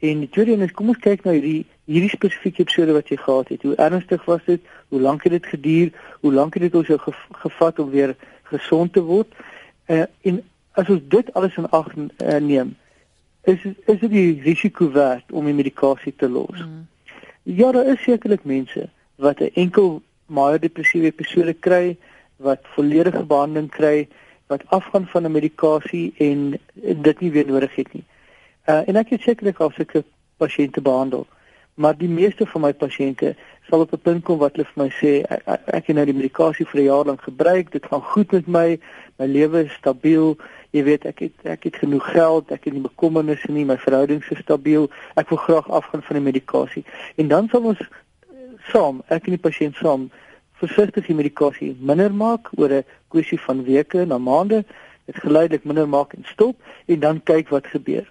[0.00, 3.16] En die tweede een is kom ons kyk na hierdie hierdie spesifieke episode wat jy
[3.16, 3.62] gehad het.
[3.62, 4.60] Hoe ernstig was dit?
[4.88, 5.92] Hoe lank het dit geduur?
[6.20, 6.98] Hoe lank het dit ons jou
[7.44, 9.28] gevat om weer gesond te word?
[9.86, 10.42] Uh, en
[10.72, 12.76] as ons dit alles in ag uh, neem
[13.42, 16.86] is is dit die risiko werd om die medikasie te los mm.
[17.42, 21.96] ja daar is sekerlik mense wat 'n enkel major depressiewe episode kry,
[22.36, 24.08] wat volledige behandeling kry,
[24.52, 26.58] wat afgaan van 'n medikasie en
[27.08, 28.04] dit nie weer nodig het nie.
[28.66, 30.04] Uh en ek het sekerlik al sulke
[30.36, 31.26] pasiënte behandel.
[31.74, 33.36] Maar die meeste van my pasiënte
[33.68, 36.20] sal op 'n punt kom wat hulle vir my sê ek, ek het nou die
[36.20, 38.78] medikasie vir 'n jaar lank gebruik, dit gaan goed met my,
[39.18, 40.36] my lewe is stabiel.
[40.70, 44.30] Jy weet ek het ek het genoeg geld, ek het nie bekommernisse nie, my verhoudings
[44.30, 44.90] is stabiel.
[45.14, 46.84] Ek wil graag afgaan van die medikasie.
[47.16, 47.80] En dan sal ons
[48.72, 50.10] saam, ek en die pasiënt saam
[50.62, 54.64] versigtig die medikasie minder maak oor 'n kwessie van weke na maande,
[55.06, 58.06] dit geleidelik minder maak en stop en dan kyk wat gebeur.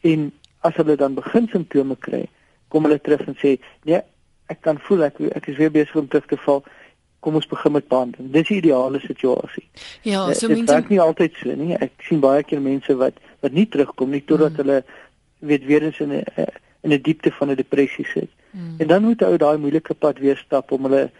[0.00, 2.26] En as hulle dan begin simptome kry,
[2.68, 4.00] kom hulle terug en sê, "Nee,
[4.46, 6.64] ek kan voel ek ek is weer besig om terug te val."
[7.24, 8.32] Kom ons begin met behandeling.
[8.32, 9.64] Dis die ideale situasie.
[10.02, 11.72] Ja, so mense Dit is nie altyd so nie.
[11.80, 14.56] Ek sien baie keer mense wat wat nie terugkom nie totdat mm.
[14.56, 14.84] hulle
[15.38, 16.24] weet weer eens in 'n
[16.84, 18.30] in 'n diepte van 'n depressie sit.
[18.50, 18.74] Mm.
[18.78, 21.10] En dan moet ou daai moeilike pad weer stap om hulle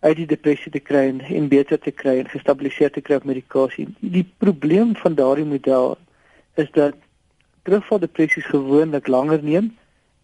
[0.00, 3.24] uit die depressie te kry en, en beter te kry en gestabiliseer te kry op
[3.24, 3.88] medikasie.
[4.00, 5.96] Die probleem van daardie model
[6.54, 6.94] is dat
[7.62, 9.74] terugval depressies gewoonlik langer neem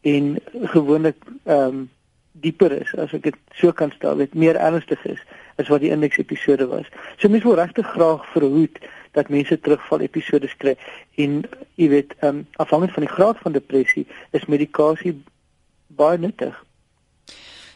[0.00, 0.36] en
[0.74, 1.90] gewoonlik ehm um,
[2.32, 5.20] dieper is as ek dit so kan stel, dit meer ernstig is
[5.60, 6.88] as wat die indeks episode was.
[7.20, 8.80] So mense wil regtig graag verhoed
[9.12, 10.76] dat mense terugval episodes kry
[11.20, 11.42] en
[11.76, 15.18] jy weet ehm um, afhangend van die graad van depressie is medikasie
[15.86, 16.56] baie nuttig.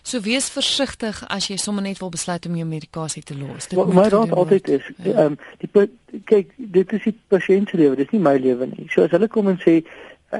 [0.06, 3.66] So wees versigtig as jy sommer net wil besluit om jou medikasie te los.
[3.66, 5.24] Dit moet maar altyd is ehm ja.
[5.24, 8.88] um, die kyk dit is die pasiënt se lewe, dis nie my lewe nie.
[8.94, 9.80] So as hulle kom en sê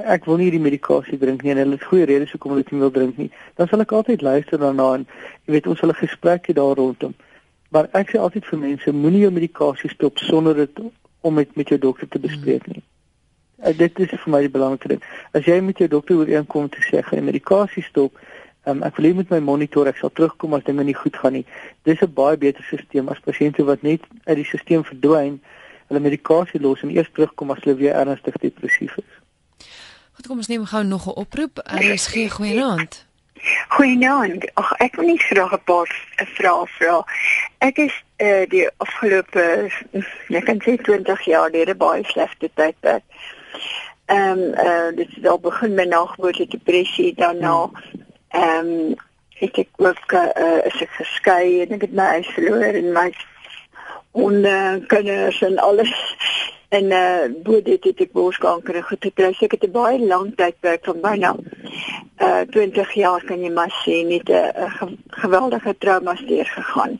[0.05, 2.71] ek wil nie die medikasie drink nie en hulle het goeie redes hoekom hulle dit
[2.71, 5.07] nie wil drink nie, dan sal ek altyd luister daarna en
[5.45, 7.13] jy weet ons sal 'n gesprek hê daar rondom.
[7.69, 10.79] Maar ek sê altyd vir mense, moenie jou medikasie stop sonder dit
[11.21, 12.83] om met met jou dokter te bespreek nie.
[13.65, 15.03] Uh, dit is vir my die belangrikste ding.
[15.33, 18.19] As jy met jou dokter ooreenkom te sê jy medikasie stop,
[18.65, 21.33] um, ek wil hê met my monitor, ek sal terugkom as dinge nie goed gaan
[21.33, 21.45] nie.
[21.83, 25.39] Dis 'n baie beter stelsel as pasiënte wat net uit die stelsel verdwyn,
[25.87, 29.26] hulle medikasie los en eers terugkom as hulle weer ernstig depressief is.
[30.17, 31.59] Goed, kom ons neem gou nog 'n oproep.
[31.63, 33.05] RSG goeienaand.
[33.67, 34.51] Goeienaand.
[34.53, 37.05] Ag ek wil net graag 'n paar vrae vra.
[37.57, 39.69] Ek is uh, die afgelope
[40.27, 43.03] ek kan sê 20 jaar deur 'n baie slegte tydperk.
[44.05, 47.69] Ehm um, uh, dit het al begin met nageboorte depressie daarna.
[48.29, 48.95] Ehm um,
[49.39, 53.13] ek het ook uh, is ek geskei en ek het my huis verloor en my
[54.11, 55.93] onkennis en alles
[56.69, 59.33] en uh bo dit het ek borskanker gekry.
[59.33, 61.35] So ek het 'n baie lang tydperk van byna
[62.19, 66.99] uh 20 jaar kan jy maar sê net 'n geweldige trauma deur gegaan.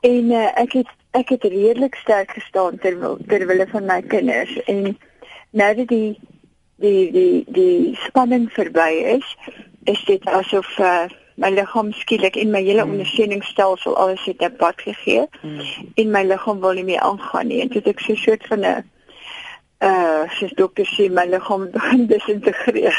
[0.00, 4.98] En uh, ek het ek het redelik sterk gestaan terwyl terwyl van my kinders en
[5.50, 6.18] nou dat die
[6.76, 9.36] die die die spanning verby is,
[9.84, 11.08] is dit asof uh,
[11.40, 12.90] my liggaam skielik en my hele mm.
[12.90, 15.60] ondersteuningsstelsel alles het 'n pad gegee mm.
[15.94, 17.60] en my liggaam wil nie meer aangaan nie.
[17.60, 18.84] En dit ek so 'n soort van 'n
[19.80, 22.98] uh soos dokter sê my liggaam begin disintegreer.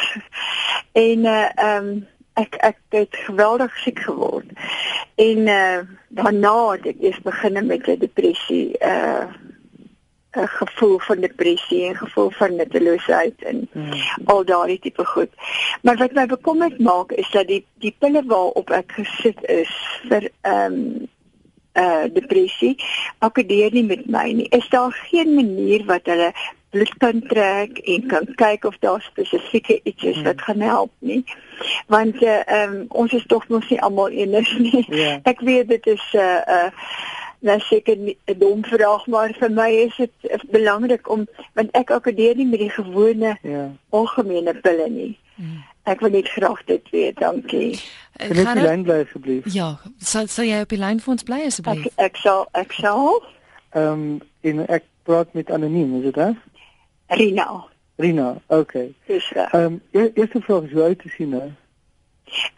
[0.91, 4.49] en uh um ek ek het geweldig siek geword.
[5.15, 9.25] En uh daarna het ek eers begin met 'n depressie uh
[10.31, 13.93] 'n gevoel van depressie en gevoel van nutteloosheid en hmm.
[14.25, 15.29] al daardie tipe goed.
[15.81, 19.73] Maar wat my bekommerd maak is dat die die pille waarop ek gesit is
[20.07, 21.09] vir ehm um,
[21.73, 22.75] uh depressie
[23.17, 24.47] akkedeer nie met my nie.
[24.49, 26.33] Is daar geen manier wat hulle
[26.69, 30.45] bloed kan trek en kan kyk of daar spesifieke iets is wat hmm.
[30.47, 31.23] gaan help nie?
[31.87, 34.85] Want uh ehm um, ons is tog mos nie almal enig nie.
[34.87, 34.99] Yeah.
[34.99, 35.19] Ja.
[35.23, 36.69] Ek weet dit is uh uh
[37.41, 42.35] nou seker 'n dom vraag maar vir my is dit belangrik om want ek akkedeer
[42.35, 45.17] nie met die gewone ja algemene pille nie.
[45.35, 45.63] Hmm.
[45.83, 47.79] Ek wil net graag dit weet, dankie.
[48.17, 49.47] Kan jy die lyn bly asseblief?
[49.53, 51.85] Ja, sal sal jy op die lyn vir ons bly asseblief?
[51.85, 53.23] Ek, ek sal ek sal.
[53.73, 56.37] Ehm um, en ek praat met anoniem, is dit reg?
[57.17, 57.65] Rina.
[58.01, 58.93] Rina, okay.
[59.07, 61.49] Ehm um, eerste vraag is hoe oud is jy nou?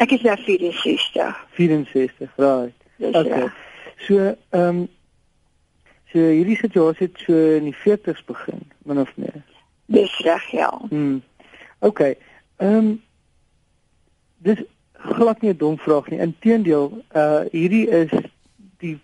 [0.03, 1.45] Ek is nou 64.
[1.57, 2.73] 64, right.
[2.99, 3.47] Okay.
[4.03, 4.87] So ehm um,
[6.11, 9.41] so hierdie situasie het so in die 40s begin, min of meer.
[9.85, 10.69] Dis reg, ja.
[10.89, 11.21] Mm.
[11.79, 11.99] OK.
[11.99, 13.01] Ehm um,
[14.37, 14.63] dis
[14.93, 16.19] glad nie 'n dom vraag nie.
[16.19, 18.11] Inteendeel, uh hierdie is
[18.77, 18.99] die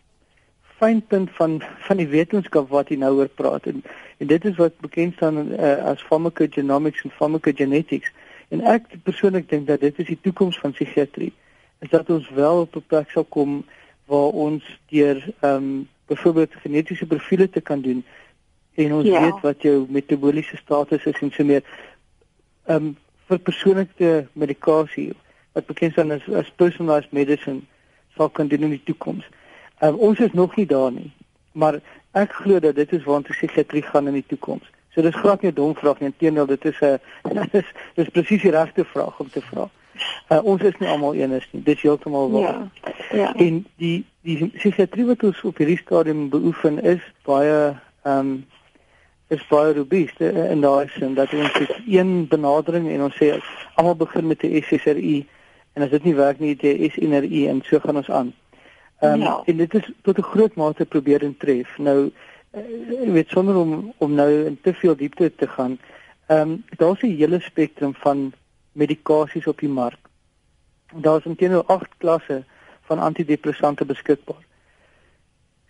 [0.62, 3.84] fynpunt van van die wetenskap wat jy nou oor praat en
[4.18, 8.12] en dit is wat bekend staan uh, as pharmacogenomics en pharmacogenetics.
[8.50, 11.34] En ek persoonlik dink dat dit is die toekoms van psigiatrie.
[11.80, 13.64] Is dat ons wel op 'n plek sal kom
[14.10, 18.04] waar ons deur ehm um, byvoorbeeld genetiese profile te kan doen
[18.74, 19.22] en ons ja.
[19.22, 21.64] weet wat jou metabooliese status is en so meer
[22.66, 22.98] ehm um,
[23.30, 25.12] vir persoonlike medikasie
[25.54, 27.62] wat bekend staan as as personalized medicine
[28.18, 29.30] sal kan doen in die toekoms.
[29.80, 31.12] Ehm um, ons is nog nie daar nie,
[31.52, 31.80] maar
[32.12, 34.66] ek glo dat dit is waartoe psigiatrie gaan in die toekoms.
[34.94, 37.00] So dis glad nie 'n dom vraag nie, inteendeel dit is 'n
[37.56, 39.70] dis dis presies die regte vraag om te vra.
[40.30, 41.64] Uh, ons is nie almal enes nie.
[41.64, 42.42] Dis heeltemal waar.
[42.42, 42.94] Ja.
[43.12, 43.36] Ja.
[43.36, 48.46] En die die psigiatrie wat ons op hierdie stadium beoefen is baie ehm um,
[49.30, 53.36] is baie robuust eh, in daai sin dat ons het een benadering en ons sê
[53.76, 55.28] almal begin met 'n SSRI
[55.74, 58.34] en as dit nie werk nie, jy SNRI en so gaan ons aan.
[59.00, 59.42] Ehm um, ja.
[59.46, 61.78] en dit is tot 'n groot mate probeer en tref.
[61.78, 62.12] Nou
[62.56, 65.80] uh, weet sonder om om nou in te veel diepte te gaan.
[66.28, 68.34] Ehm um, daar's 'n hele spektrum van
[68.72, 70.00] medikasies op die mark.
[70.94, 72.44] Daar's omtrent 8 klasse
[72.82, 74.44] van antidepressante beskikbaar.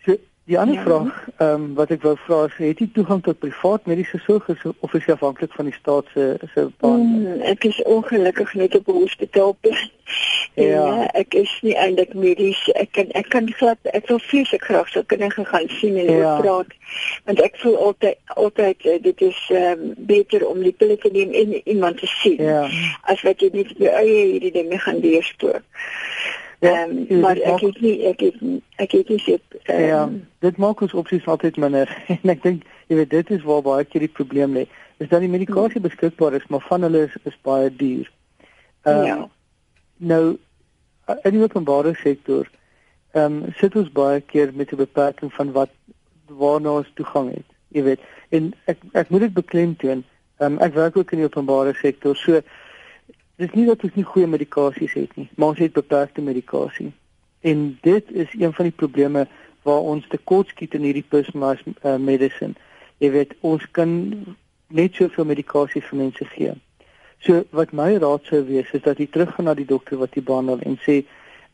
[0.06, 0.16] So
[0.50, 0.82] Die ander ja.
[0.82, 4.48] vraag ehm um, wat ek wou vra is het jy toegang tot privaat mediese sorg
[4.50, 7.04] of is jy afhanklik van die staat se se baan?
[7.06, 9.54] Mm, ek is ongelukkig net op 'n hospitaal.
[10.54, 10.66] Ja.
[10.66, 12.64] ja, ek is nie eintlik medies.
[12.82, 16.36] Ek kan ek kan glad ek wil vreeslik graag so kinders gaan sien en ja.
[16.42, 16.74] praat.
[17.30, 21.14] Want ek voel altyd altyd uh, dit is ehm um, beter om die pille te
[21.14, 22.66] neem en iemand te sien ja.
[23.02, 25.62] as wat jy net jou eie hierdie dinge gaan deurspoor.
[26.60, 28.40] Ja, um, maar ek het nie ek het
[28.84, 30.02] ek het nie sê um, ja,
[30.44, 33.86] dit maak ons opsies altyd minder en ek dink jy weet dit is waar baie
[33.88, 34.66] keer die probleem lê.
[35.00, 38.10] Is dat die medikasie beskikbaar is, maar van hulle is, is baie duur.
[38.84, 39.18] Um, ja.
[39.98, 40.24] Nou
[41.24, 42.50] in die openbare sektor
[43.16, 45.72] ehm um, sit ons baie keer met 'n beperking van wat
[46.28, 47.48] waarna ons toegang het.
[47.74, 50.04] Jy weet, en ek ek moet dit beklemtoon.
[50.38, 52.16] Ehm um, ek werk ook in die openbare sektor.
[52.16, 52.42] So
[53.40, 56.90] dis nie dat ons nie goeie medikasies het nie, maar ons het beperkte medikasie.
[57.48, 59.28] En dit is een van die probleme
[59.68, 62.56] waar ons tekort skiet in hierdie personalized uh, medicine.
[63.00, 63.94] Jy weet, ons kan
[64.68, 66.52] net soveel medikasie vir mense gee.
[67.24, 70.24] So wat my raad sou wees is dat jy teruggaan na die dokter wat jy
[70.24, 71.02] behandel en sê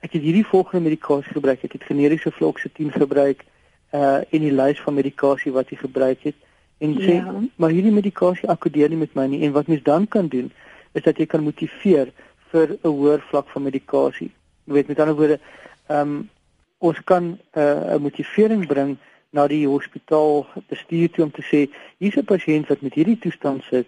[0.05, 3.45] ek het hierdie volgende medikasie gebruik, ek het generiese fluoxetine gebruik
[3.93, 6.37] uh in die lys van medikasie wat jy gebruik het
[6.83, 7.33] en sê ja.
[7.55, 10.51] maar hierdie medikasie akkoordeer nie met my nie en wat mens dan kan doen
[10.95, 12.11] is dat jy kan motiveer
[12.51, 14.31] vir 'n hoër vlak van medikasie.
[14.65, 15.39] Jy weet met ander woorde,
[15.87, 16.29] ehm um,
[16.77, 18.97] ons kan 'n uh, motivering bring
[19.35, 21.59] na die hospitaal bestuur toe om te sê
[21.97, 23.87] hier's 'n pasiënt wat met hierdie toestand sit.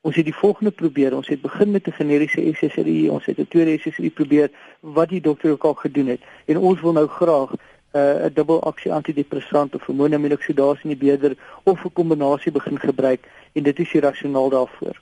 [0.00, 1.16] Ons het die volgende probeer.
[1.16, 5.20] Ons het begin met 'n generiese SSRI, ons het 'n tweede SSRI probeer wat die
[5.20, 6.20] dokter ook al gedoen het.
[6.46, 7.50] En ons wil nou graag
[7.96, 13.78] uh, 'n dubbel aksie antidepressant of hormoonaminoksidasie inhibitor of 'n kombinasie begin gebruik en dit
[13.78, 14.96] is die rasionaal daarvoor.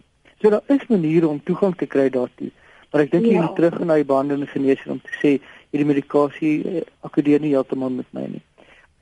[0.45, 2.51] So daar is maniere om toegang te kry daartoe.
[2.93, 3.45] Maar ek dink jy ja.
[3.47, 5.31] moet terug na die behandelende geneesheer om te sê
[5.73, 8.43] hierdie medikasie eh, akkoordeer nie heeltemal met my nie.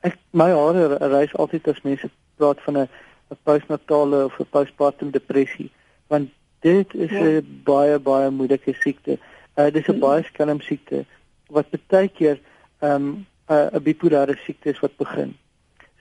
[0.06, 5.10] Ek my hare reis altyd as mense praat van 'n 'n postnatale of 'n postpartum
[5.10, 5.68] depressie
[6.14, 6.30] want
[6.62, 7.42] dit is 'n ja.
[7.66, 9.18] baie baie moeilike siekte.
[9.58, 10.00] Uh dis 'n mm.
[10.06, 11.04] baie skelm siekte
[11.50, 15.34] wat baie keer 'n um, 'n bipolêre siekte is wat begin.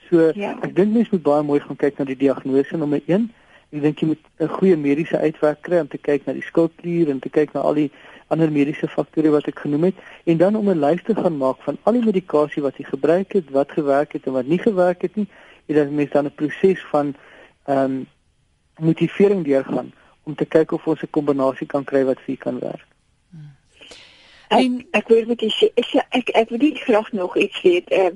[0.06, 0.54] So ja.
[0.62, 3.32] ek dink mense moet baie mooi gaan kyk na die diagnose nommer 1
[3.71, 7.10] Ek dink jy moet 'n goeie mediese uitwerk kry om te kyk na die skildklier
[7.10, 7.91] en te kyk na al die
[8.27, 11.62] ander mediese faktore wat ek genoem het en dan om 'n lys te gaan maak
[11.63, 15.01] van al die medikasie wat jy gebruik het, wat gewerk het en wat nie gewerk
[15.01, 15.27] het nie,
[15.67, 17.15] en dan mens dan 'n proses van
[17.65, 18.07] ehm um,
[18.79, 19.91] motivering deurgaan
[20.23, 22.88] om te kyk of ons 'n kombinasie kan kry wat vir kan werk.
[24.51, 27.89] En ek wil net sê ek ek ek wil net graag nog iets weet.
[27.89, 28.15] Ehm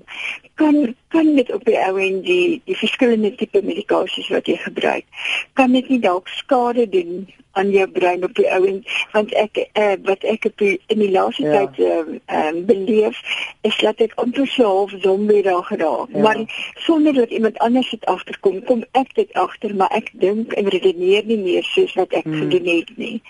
[0.56, 5.08] kan kan dit op die ou en die die verskillende tipe medikasies wat jy gebruik.
[5.54, 7.26] Kan dit nie dalk skade doen
[7.56, 8.82] aan jou brein op die ou en
[9.14, 11.64] want ek uh, wat ek op die, in die laaste ja.
[11.64, 13.22] tyd ehm uh, um, beleef
[13.70, 16.12] is dat ek amper so half zombie daar geraak.
[16.12, 16.22] Ja.
[16.28, 16.44] Maar
[16.88, 21.26] sonder dat iemand anders dit agterkom, kom ek dit agter, maar ek dink en redeneer
[21.26, 22.44] nie meer soos wat ek hmm.
[22.44, 23.22] gedoen het nie.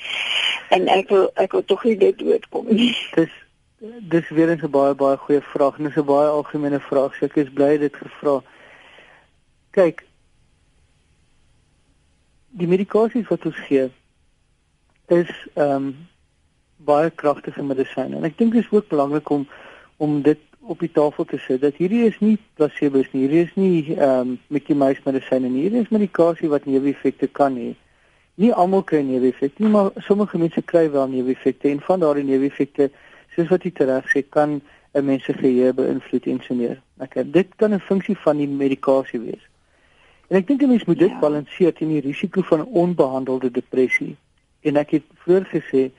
[0.74, 2.94] En ek wil ek wil tog nie dit doodkom nie.
[3.16, 3.42] Dis
[3.80, 5.78] dis weer 'n baie baie goeie vraag.
[5.78, 7.16] Dis 'n baie algemene vraag.
[7.16, 8.42] So ek is bly dit gevra.
[9.72, 10.06] Kyk.
[12.50, 13.92] Die medikasie wat ons gee
[15.08, 16.08] is ehm um,
[16.78, 18.16] baie kragtige medisyne.
[18.16, 19.48] En ek dink dit is ook belangrik om
[19.98, 23.22] om dit op die tafel te sit dat hierdie is nie placebos nie.
[23.28, 25.62] Hierdie is nie ehm um, Mickey Mouse medisyne nie.
[25.62, 27.76] Hierdie is medikasie wat neeweffekte kan hê.
[28.36, 32.90] Nie almal kry neeweffekte nie, maar sommige mense kry wel neeweffekte en van daardie neeweffekte,
[33.36, 34.62] soos wat jy tereg sê, kan
[34.94, 36.82] 'n mens se geheue beïnvloed en so meer.
[37.00, 39.44] Ek dit kan 'n funksie van die medikasie wees.
[40.30, 41.20] En ek dink 'n mens moet dit ja.
[41.20, 44.16] balanseer teen die risiko van onbehandelde depressie
[44.62, 45.92] en ek het voorgesê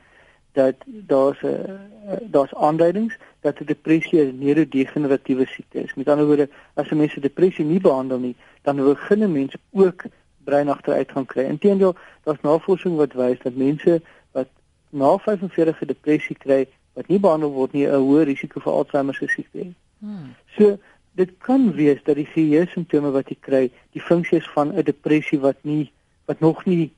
[0.52, 5.94] dat daar's 'n eh, daar's aanduidings dat 'n depressie 'n neurodegeneratiewe siekte is.
[5.94, 9.54] Met ander woorde, as 'n mens se depressie nie behandel nie, dan begin 'n mens
[9.72, 10.04] ook
[10.44, 11.42] breinagteruit gaan kry.
[11.42, 14.48] Inteendeel, daar's navorsing wat wys dat mense wat
[14.88, 19.14] na 45 'n depressie kry wat nie behandel word nie, 'n hoër risiko vir Alzheimer
[19.14, 19.74] se siekte het.
[20.00, 20.34] Hmm.
[20.56, 20.78] So
[21.16, 25.40] dit kan wees dat die geheue simptome wat jy kry, die funksies van 'n depressie
[25.40, 25.92] wat nie
[26.26, 26.92] wat nog nie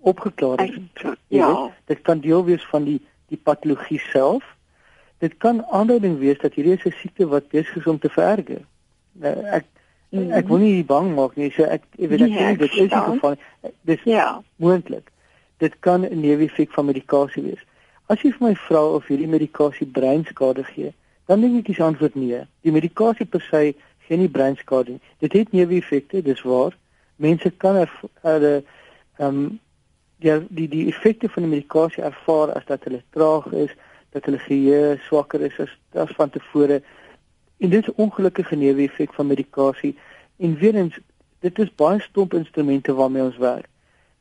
[0.00, 0.78] opgeklaar is.
[1.28, 4.44] Ja, dit kan deel wees van die die patologie self.
[5.18, 8.62] Dit kan aanduiding wees dat hierdie is 'n siekte wat besig is om te vererger.
[9.12, 9.64] Nou ek
[10.10, 10.30] mm.
[10.30, 12.88] ek wil nie bang maak nie, so ek ek weet ek ja, dit is nie
[12.88, 13.36] geval.
[13.82, 15.10] Dis ja, moontlik.
[15.56, 17.64] Dit kan 'n neeweffek van medikasie wees.
[18.08, 20.94] As jy vir my vra of hierdie medikasie breinskade gee,
[21.28, 22.40] dan dink ek die antwoord nee.
[22.64, 23.74] Die medikasie per se
[24.06, 25.02] gee nie breinskade nie.
[25.20, 26.76] Dit het neeweffekte, dis waar.
[27.20, 27.90] Mense kan er
[28.22, 28.62] ehm
[29.26, 29.58] um,
[30.24, 33.74] ja die die effekte van die medikasie ervaar as dat hulle traag is,
[34.16, 36.80] dat hulle geheue swakker is as as van tevore.
[37.58, 39.96] En dit is 'n ongelukkige neeweffek van medikasie.
[40.36, 40.98] En weer eens,
[41.40, 43.68] dit is baie stomp instrumente waarmee ons werk.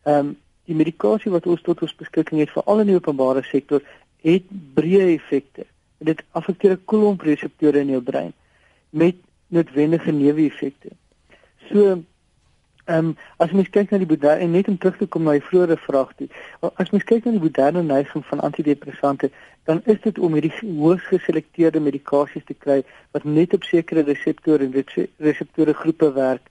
[0.03, 0.38] Ehm um,
[0.68, 3.84] die medikasie wat ons tot ons beskikking het vir al in die openbare sektor
[4.26, 4.45] het
[4.76, 5.65] breë effekte.
[6.03, 8.34] Dit affekteer 'n klomp reseptore in jou brein
[8.89, 9.15] met
[9.47, 10.91] noodwendige neeweffekte.
[11.72, 12.03] So
[12.88, 15.34] Ehm um, as mens kyk na die moderne en net om terug te kom na
[15.36, 16.28] die vroeëre vraag toe.
[16.80, 19.28] As mens kyk na die moderne neiging van antidepressante,
[19.68, 22.78] dan is dit om hierdie hoogs geselekteerde medikasies te kry
[23.11, 26.47] wat net op sekere reseptore en reseptore groepe werk,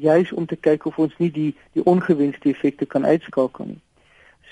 [0.00, 3.80] juis om te kyk of ons nie die die ongewenste effekte kan uitskakel nie.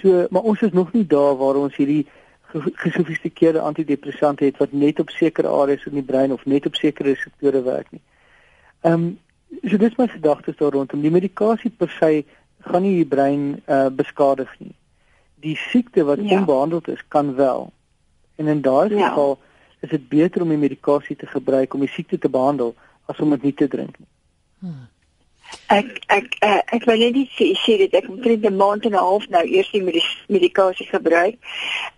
[0.00, 2.06] So, maar ons is nog nie daar waar ons hierdie
[2.52, 7.12] gesofistikeerde antidepressante het wat net op sekere areas in die brein of net op sekere
[7.12, 8.02] reseptore werk nie.
[8.80, 9.18] Ehm um,
[9.66, 12.24] So dis my gedagtes daar rondom die medikasie per se
[12.70, 14.74] gaan nie die brein uh, beskadig nie.
[15.42, 16.38] Die siekte wat ja.
[16.38, 17.72] onbehandeld is kan wel.
[18.36, 19.08] En in daardie ja.
[19.08, 19.38] geval
[19.80, 22.74] is dit beter om die medikasie te gebruik om die siekte te behandel
[23.04, 24.08] as om dit nie te drink nie.
[24.58, 24.86] Hmm.
[25.66, 28.92] Ek ek uh, ek wil net sê sê dit ek het net 'n maand en
[28.92, 31.36] 'n half nou eers die medikasie gebruik.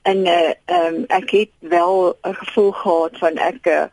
[0.02, 3.86] En uh, um, ek het wel 'n gevoel gehad van ek uh,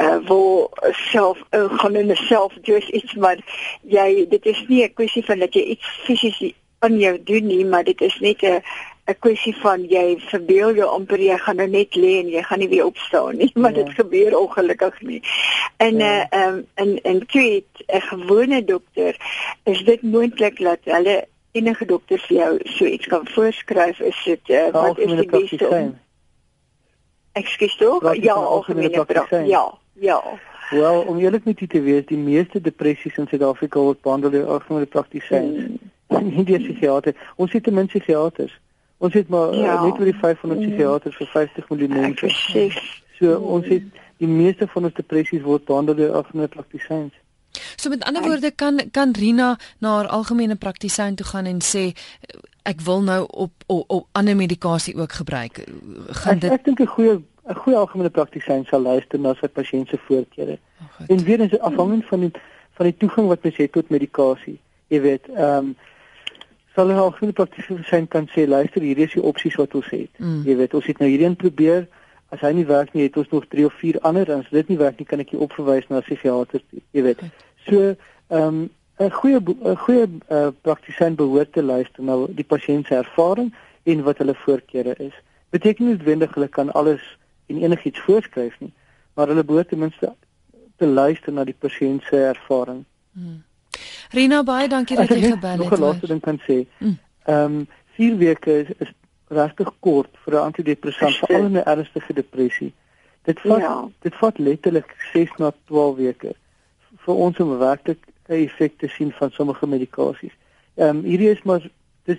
[0.00, 3.38] uh, wil self uh, gaan in myself doen iets maar
[3.82, 7.64] jy dit is nie 'n kwessie van dat jy iets fisies aan jou doen nie
[7.64, 8.62] maar dit is net 'n
[9.10, 12.58] 'n kwessie van jy verbeel jou amper jy gaan nou net lê en jy gaan
[12.58, 13.82] nie weer opstaan nie maar ja.
[13.82, 15.22] dit gebeur ongelukkig nie
[15.76, 16.28] en ja.
[16.32, 19.16] uh, um, en en tweet 'n gewone dokter
[19.64, 24.48] is dit moontlik dat hulle enige dokter vir jou so iets kan voorskryf is dit
[24.48, 25.98] uh, wat is die beste om
[27.32, 28.14] Ekskuus tog?
[28.22, 29.46] Ja, algemene praktisyn.
[29.46, 30.22] Ja, ja.
[30.70, 34.46] Wel, om eerlik met u te wees, die meeste depressies in Suid-Afrika word behandel deur
[34.46, 35.78] algemene praktisyns.
[36.08, 36.30] Hmm.
[36.34, 37.16] Nie deur psigiaters.
[37.36, 38.54] Ons het te min psigiaters.
[39.00, 39.74] Ons het maar ja.
[39.74, 40.68] uh, net oor die 500 hmm.
[40.68, 42.28] psigiaters vir 50 miljoen mense.
[43.18, 43.44] So hmm.
[43.56, 43.88] ons het
[44.20, 47.16] die meeste van ons depressies word behandel deur algemene praktisyns.
[47.76, 51.90] So met ander woorde kan kan Rina na haar algemene praktisyn toe gaan en sê
[52.68, 55.64] ek wil nou op op, op ander medikasie ook gebruik.
[56.22, 57.16] Gaan dit Ek, ek dink 'n goeie
[57.48, 60.58] 'n goeie algemene praktisyn sal luister na sy pasiënt se voorkeure.
[60.80, 62.32] Oh, en weer is afhangend van die
[62.76, 64.58] van die toegang wat mens het tot medikasie.
[64.88, 65.76] Jy weet, ehm um,
[66.74, 70.10] sal 'n algemene praktisyn kan sê luister, hier is die opsies wat ons het.
[70.18, 70.42] Mm.
[70.44, 71.88] Jy weet, ons het nou hierdie probeer.
[72.30, 74.68] As hy nie werk nie, het ons nog 3 of 4 ander en as dit
[74.68, 76.60] nie werk nie, kan ek jou opverwys na 'n psigiater.
[76.90, 77.20] Jy weet.
[77.66, 77.96] So,
[78.28, 82.94] ehm um, 'n goeie 'n goeie uh, praktisyn behoort te luister na die pasiënt se
[82.94, 85.16] ervaring en wat hulle voorkeure is.
[85.50, 88.72] Beteken nie noodwendig hulle kan alles en enigiets voorskryf nie,
[89.14, 90.14] maar hulle behoort ten minste
[90.76, 92.84] te luister na die pasiënt se ervaring.
[93.12, 93.42] Hmm.
[94.10, 95.58] Rina baie dankie dat jy gebel het.
[95.58, 96.66] Nog 'n laaste ding kan sê.
[96.78, 96.98] Hmm.
[97.24, 98.92] Ehm um, 4 weke is, is
[99.28, 102.72] regtig kort vir 'n antidepressant veral in 'n ernstige depressie.
[103.22, 103.88] Dit vat ja.
[104.00, 106.34] dit vat letterlik 6 na 12 weke
[107.04, 110.36] vir ons om werklik 'n effek te sien van sommige medikasies.
[110.74, 111.70] Ehm um, hierdie is maar
[112.04, 112.18] dis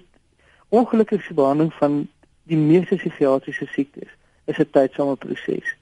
[0.70, 2.08] ongelukkige behandeling van
[2.44, 4.12] die meeste psigiatriese siektes
[4.46, 5.76] is 'n tydsame proses.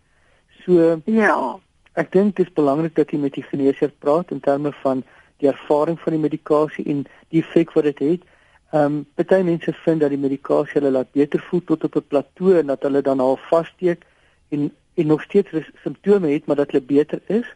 [0.63, 1.59] So ja,
[1.93, 5.03] ek dink dit is belangrik dat jy met die geneesheer praat in terme van
[5.39, 8.27] die ervaring van die medikasie en die effek wat dit het.
[8.71, 12.07] Ehm um, baie mense vind dat die medikasie hulle laat beter voel tot op 'n
[12.07, 14.05] plateau en dat hulle dan al vassteek
[14.49, 17.55] en en nog steeds simptome het maar dat hulle beter is.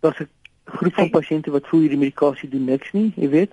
[0.00, 0.28] Daar's 'n
[0.64, 3.52] groep van pasiënte wat voel hierdie medikasie doen niks nie, jy weet.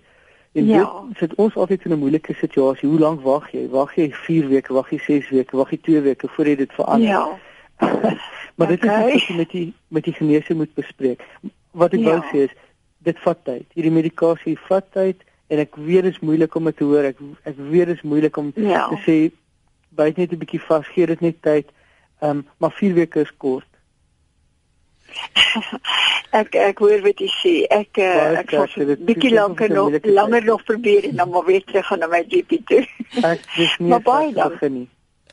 [0.52, 1.04] En ja.
[1.08, 2.90] dit sit ons altyd in 'n moeilike situasie.
[2.90, 3.70] Hoe lank wag jy?
[3.70, 6.74] Wag jy 4 weke, wag jy 6 weke, wag jy 2 weke voor jy dit
[6.74, 7.08] verander?
[7.08, 7.38] Ja.
[8.56, 9.12] maar dit okay.
[9.12, 11.24] is wat jy met die met die geneesheer moet bespreek.
[11.72, 12.10] Wat ek ja.
[12.10, 12.56] wou sê is
[13.04, 13.68] dit vat tyd.
[13.76, 17.08] Hierdie medikasie vat tyd en ek weet dit is moeilik om dit te hoor.
[17.12, 18.88] Ek ek weet dit is moeilik om ja.
[18.92, 19.18] te sê
[19.98, 21.68] byt net 'n bietjie vas, gee dit net tyd.
[22.22, 23.68] Ehm um, maar 4 weke is kort.
[26.42, 27.54] ek ek hoor wat jy sê.
[27.68, 31.64] Ek uh, ek sal 'n bietjie langer nog langer nog probeer en dan maar weer
[31.64, 32.86] terug gaan na my GP toe.
[33.24, 34.88] ek dis nie baie dankie nie.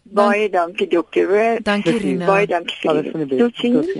[0.08, 1.60] Baie dankie dokter.
[1.62, 2.26] Dankie Rina.
[2.26, 3.36] Baie dankie.
[3.36, 3.92] Totsiens.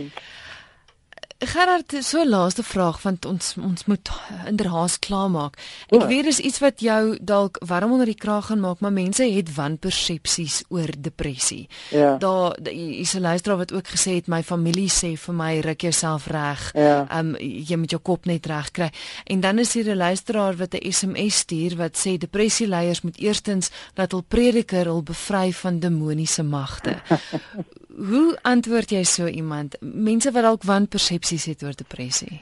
[1.39, 4.11] Gerard, so laaste vraag want ons ons moet
[4.51, 5.55] inderhaas klaarmaak.
[5.87, 6.07] Ek ja.
[6.11, 9.53] weet dis iets wat jou dalk warm onder die kraag gaan maak, maar mense het
[9.55, 11.69] wanpersepsies oor depressie.
[11.95, 12.17] Ja.
[12.19, 16.27] Daar is 'n luisteraar wat ook gesê het my familie sê vir my ruk jouself
[16.27, 16.73] reg.
[16.75, 17.07] Ja.
[17.19, 18.91] Um jy moet jou kop net reg kry.
[19.25, 23.71] En dan is hier 'n luisteraar wat 'n SMS stuur wat sê depressieleiers moet eerstens
[23.95, 26.99] dat hul prediker hul bevry van demoniese magte.
[27.99, 29.75] Hoe antwoord jy so iemand?
[29.81, 32.41] Mense wat dalk wanpersepsies het oor depressie.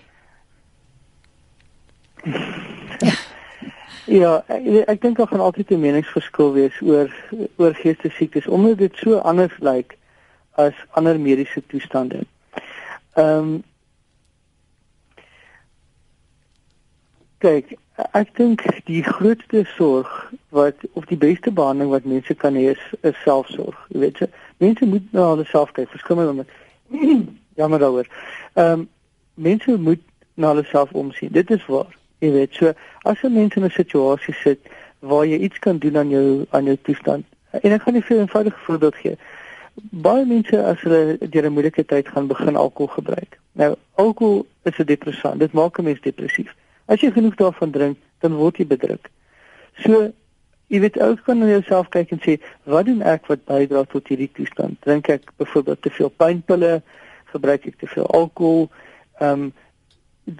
[4.20, 7.08] ja, ek, ek dink daar gaan altyd 'n meningsverskil wees oor
[7.56, 9.96] oor geestesiektes omdat dit so anders lyk
[10.60, 12.20] as ander mediese toestande.
[13.16, 13.62] Ehm um,
[17.38, 17.76] kyk,
[18.12, 22.84] ek dink die grootste sorg wat of die beste behandeling wat mense kan hê is,
[23.00, 23.76] is selfsorg.
[23.92, 24.24] Jy weet,
[24.58, 25.88] mense moet na hulle self kyk.
[25.88, 26.48] Verskyn my met
[27.60, 28.06] jammer daaroor.
[28.54, 28.88] Ehm um,
[29.34, 30.02] mense moet
[30.34, 31.32] na hulle self omsien.
[31.32, 31.96] Dit is waar.
[32.18, 34.60] Jy weet, so as 'n mens in 'n situasie sit
[34.98, 37.24] waar jy iets kan doen aan jou aan jou toestand.
[37.50, 39.16] En ek gaan net vir 'n eenvoudige voorbeeld gee.
[39.90, 43.38] Baie mense as hulle deur 'n moeilike tyd gaan begin alkohol gebruik.
[43.52, 45.38] Nou, alkohol is 'n depressant.
[45.38, 46.54] Dit maak 'n mens depressief.
[46.84, 49.10] As jy genoeg daarvan drink, dan word jy bedruk.
[49.78, 50.12] So
[50.66, 54.08] jy weet ook kan jy jouself kyk en sê, wat doen ek wat bydra tot
[54.08, 54.80] hierdie toestand?
[54.86, 56.82] Drink ek byvoorbeeld te veel pynpille?
[57.32, 58.68] Gebruik ek te veel alkohol?
[59.20, 59.52] Ehm um,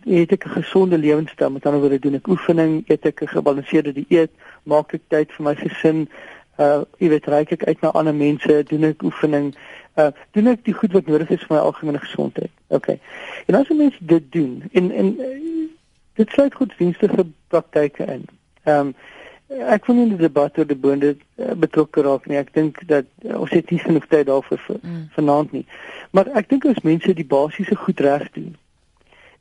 [0.05, 1.51] eet ek 'n gesonde lewenstyl?
[1.51, 4.31] Met ander woorde, doen ek oefening, eet ek 'n gebalanseerde dieet,
[4.65, 6.09] maak ek tyd vir my gesin?
[6.59, 9.55] Uh jy weet, reik ek uit na ander mense, doen ek oefening?
[9.95, 12.51] Uh doen ek die goed wat nodig is vir my algemene gesondheid?
[12.69, 12.89] OK.
[13.47, 15.17] En as 'n mens dit doen en en
[16.15, 18.25] dit sluit godsdienstige praktyke in.
[18.65, 18.95] Ehm um,
[19.49, 22.39] ek wil nie die debat oor die boonde uh, betrokke raak nie.
[22.39, 25.03] Ek dink dat uh, ons het nie genoeg tyd daarvoor mm.
[25.15, 25.67] vanaand nie.
[26.11, 28.57] Maar ek dink as mense die basiese goed reg doen.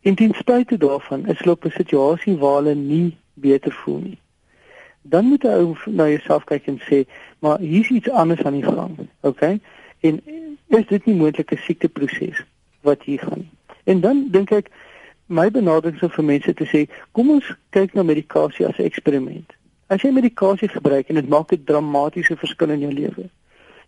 [0.06, 4.20] En ten spyte daarvan is hulle op 'n situasie waar hulle nie beter voel nie.
[5.02, 7.06] Dan moet jy na jouself kyk en sê,
[7.40, 9.10] maar hier's iets anders aan die gang.
[9.22, 9.60] Okay?
[10.02, 10.22] En
[10.68, 12.46] is dit nie moontlik 'n siekteproses
[12.82, 13.50] wat hier gaan?
[13.84, 14.70] En dan dink ek
[15.26, 19.54] my benadering sou vir mense te sê, kom ons kyk na medikasie as 'n eksperiment.
[19.88, 23.30] As jy medikasie gebruik en dit maak 'n dramatiese verskil in jou lewe.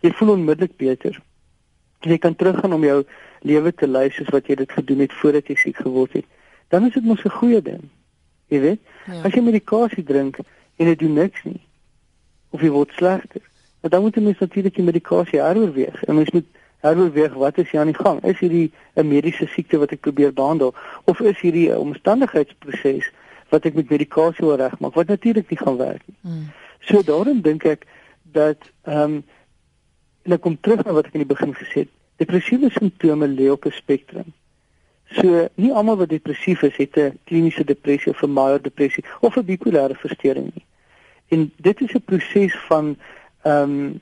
[0.01, 1.21] Jy voel onmiddellik beter.
[2.01, 3.05] Jy kan teruggaan om jou
[3.41, 6.25] lewe te lei soos wat jy dit gedoen het voordat jy siek geword het.
[6.69, 7.89] Dan is dit mos 'n goeie ding.
[8.47, 8.79] Jy weet?
[9.07, 9.21] Ja.
[9.23, 10.37] As jy medikasie drink
[10.77, 11.61] en dit doen niks nie
[12.49, 13.41] of jy word slegter,
[13.81, 16.03] dan moet jy mens natuurlik die medikasie heroorweeg.
[16.03, 16.45] En mens moet
[16.79, 18.23] heroorweeg wat is hier aan die gang?
[18.23, 23.11] Is hierdie 'n mediese siekte wat ek probeer behandel of is hierdie 'n omstandigheidsproses
[23.49, 26.17] wat ek met medikasie wil regmaak wat natuurlik nie gaan werk nie.
[26.21, 26.47] Hmm.
[26.79, 27.85] So daarom dink ek
[28.31, 29.23] dat ehm um,
[30.27, 31.91] en ek kom terug na wat ek in die begin gesê het.
[32.19, 34.33] Depressiewe simptome lê op 'n spektrum.
[35.15, 39.37] So nie almal wat depressief is het 'n kliniese depressie of 'n milde depressie of
[39.37, 40.65] 'n bipolêre verstoring nie.
[41.27, 42.97] En dit is 'n proses van
[43.41, 43.99] ehm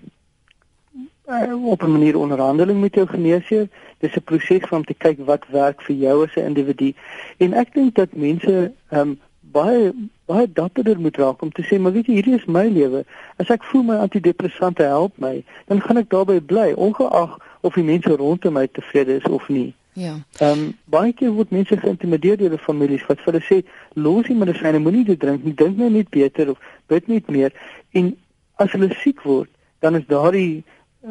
[1.27, 3.67] um, op 'n manier onderhandeling met jou geneesheer.
[3.97, 6.93] Dis 'n proses om te kyk wat werk vir jou as 'n individu.
[7.37, 9.19] En ek dink dat mense ehm um,
[9.51, 9.93] baie
[10.25, 13.03] baie dapperder moet raak om te sê, maar weet jy, hierdie is my lewe.
[13.37, 17.85] As ek voel my antidepressante help my, dan gaan ek daarbey bly, ongeag of die
[17.85, 19.73] mense rondom my tevrede is of nie.
[19.95, 20.15] Ja.
[20.39, 23.61] Ehm um, baie keer word mense geïntimideer deur hulle families wat vir hulle sê,
[23.93, 27.53] "Los die medisyne, moenie dit drink nie, dink nou net beter of bid net meer."
[27.93, 28.15] En
[28.55, 30.63] as hulle siek word, dan is daardie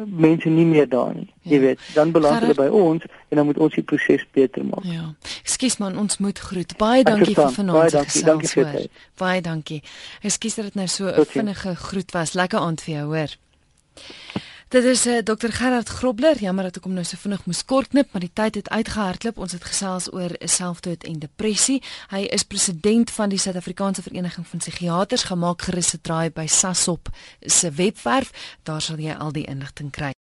[0.03, 1.27] mense nie meer daar nie.
[1.41, 1.59] Jy ja.
[1.59, 4.83] weet, dan beland hulle by ons en dan moet ons die proses beter maak.
[4.83, 5.13] Ja.
[5.43, 6.75] Ekskuus man, ons moet groet.
[6.77, 7.79] Baie dankie vir vanaand.
[7.79, 9.05] Baie dankie, dankie vir dit.
[9.21, 9.81] Baie dankie.
[10.21, 12.33] Ekskuus dat dit nou so 'n vinnige groet was.
[12.33, 13.37] Lekker aand vir jou, hoor.
[14.67, 16.39] Dit is uh, eh, Dr Gerard Grobler.
[16.41, 19.37] Jammer dat ek hom nou so vinnig moes kortknip, maar die tyd het uitgehardloop.
[19.37, 21.77] Ons het gesels oor selfdood en depressie.
[22.09, 25.27] Hy is president van die Suid-Afrikaanse Vereniging van Psigiaters.
[25.29, 28.33] Gemaak gerus se draai by Sasop se webwerf.
[28.65, 30.13] Daar sal jy al die inligting kry.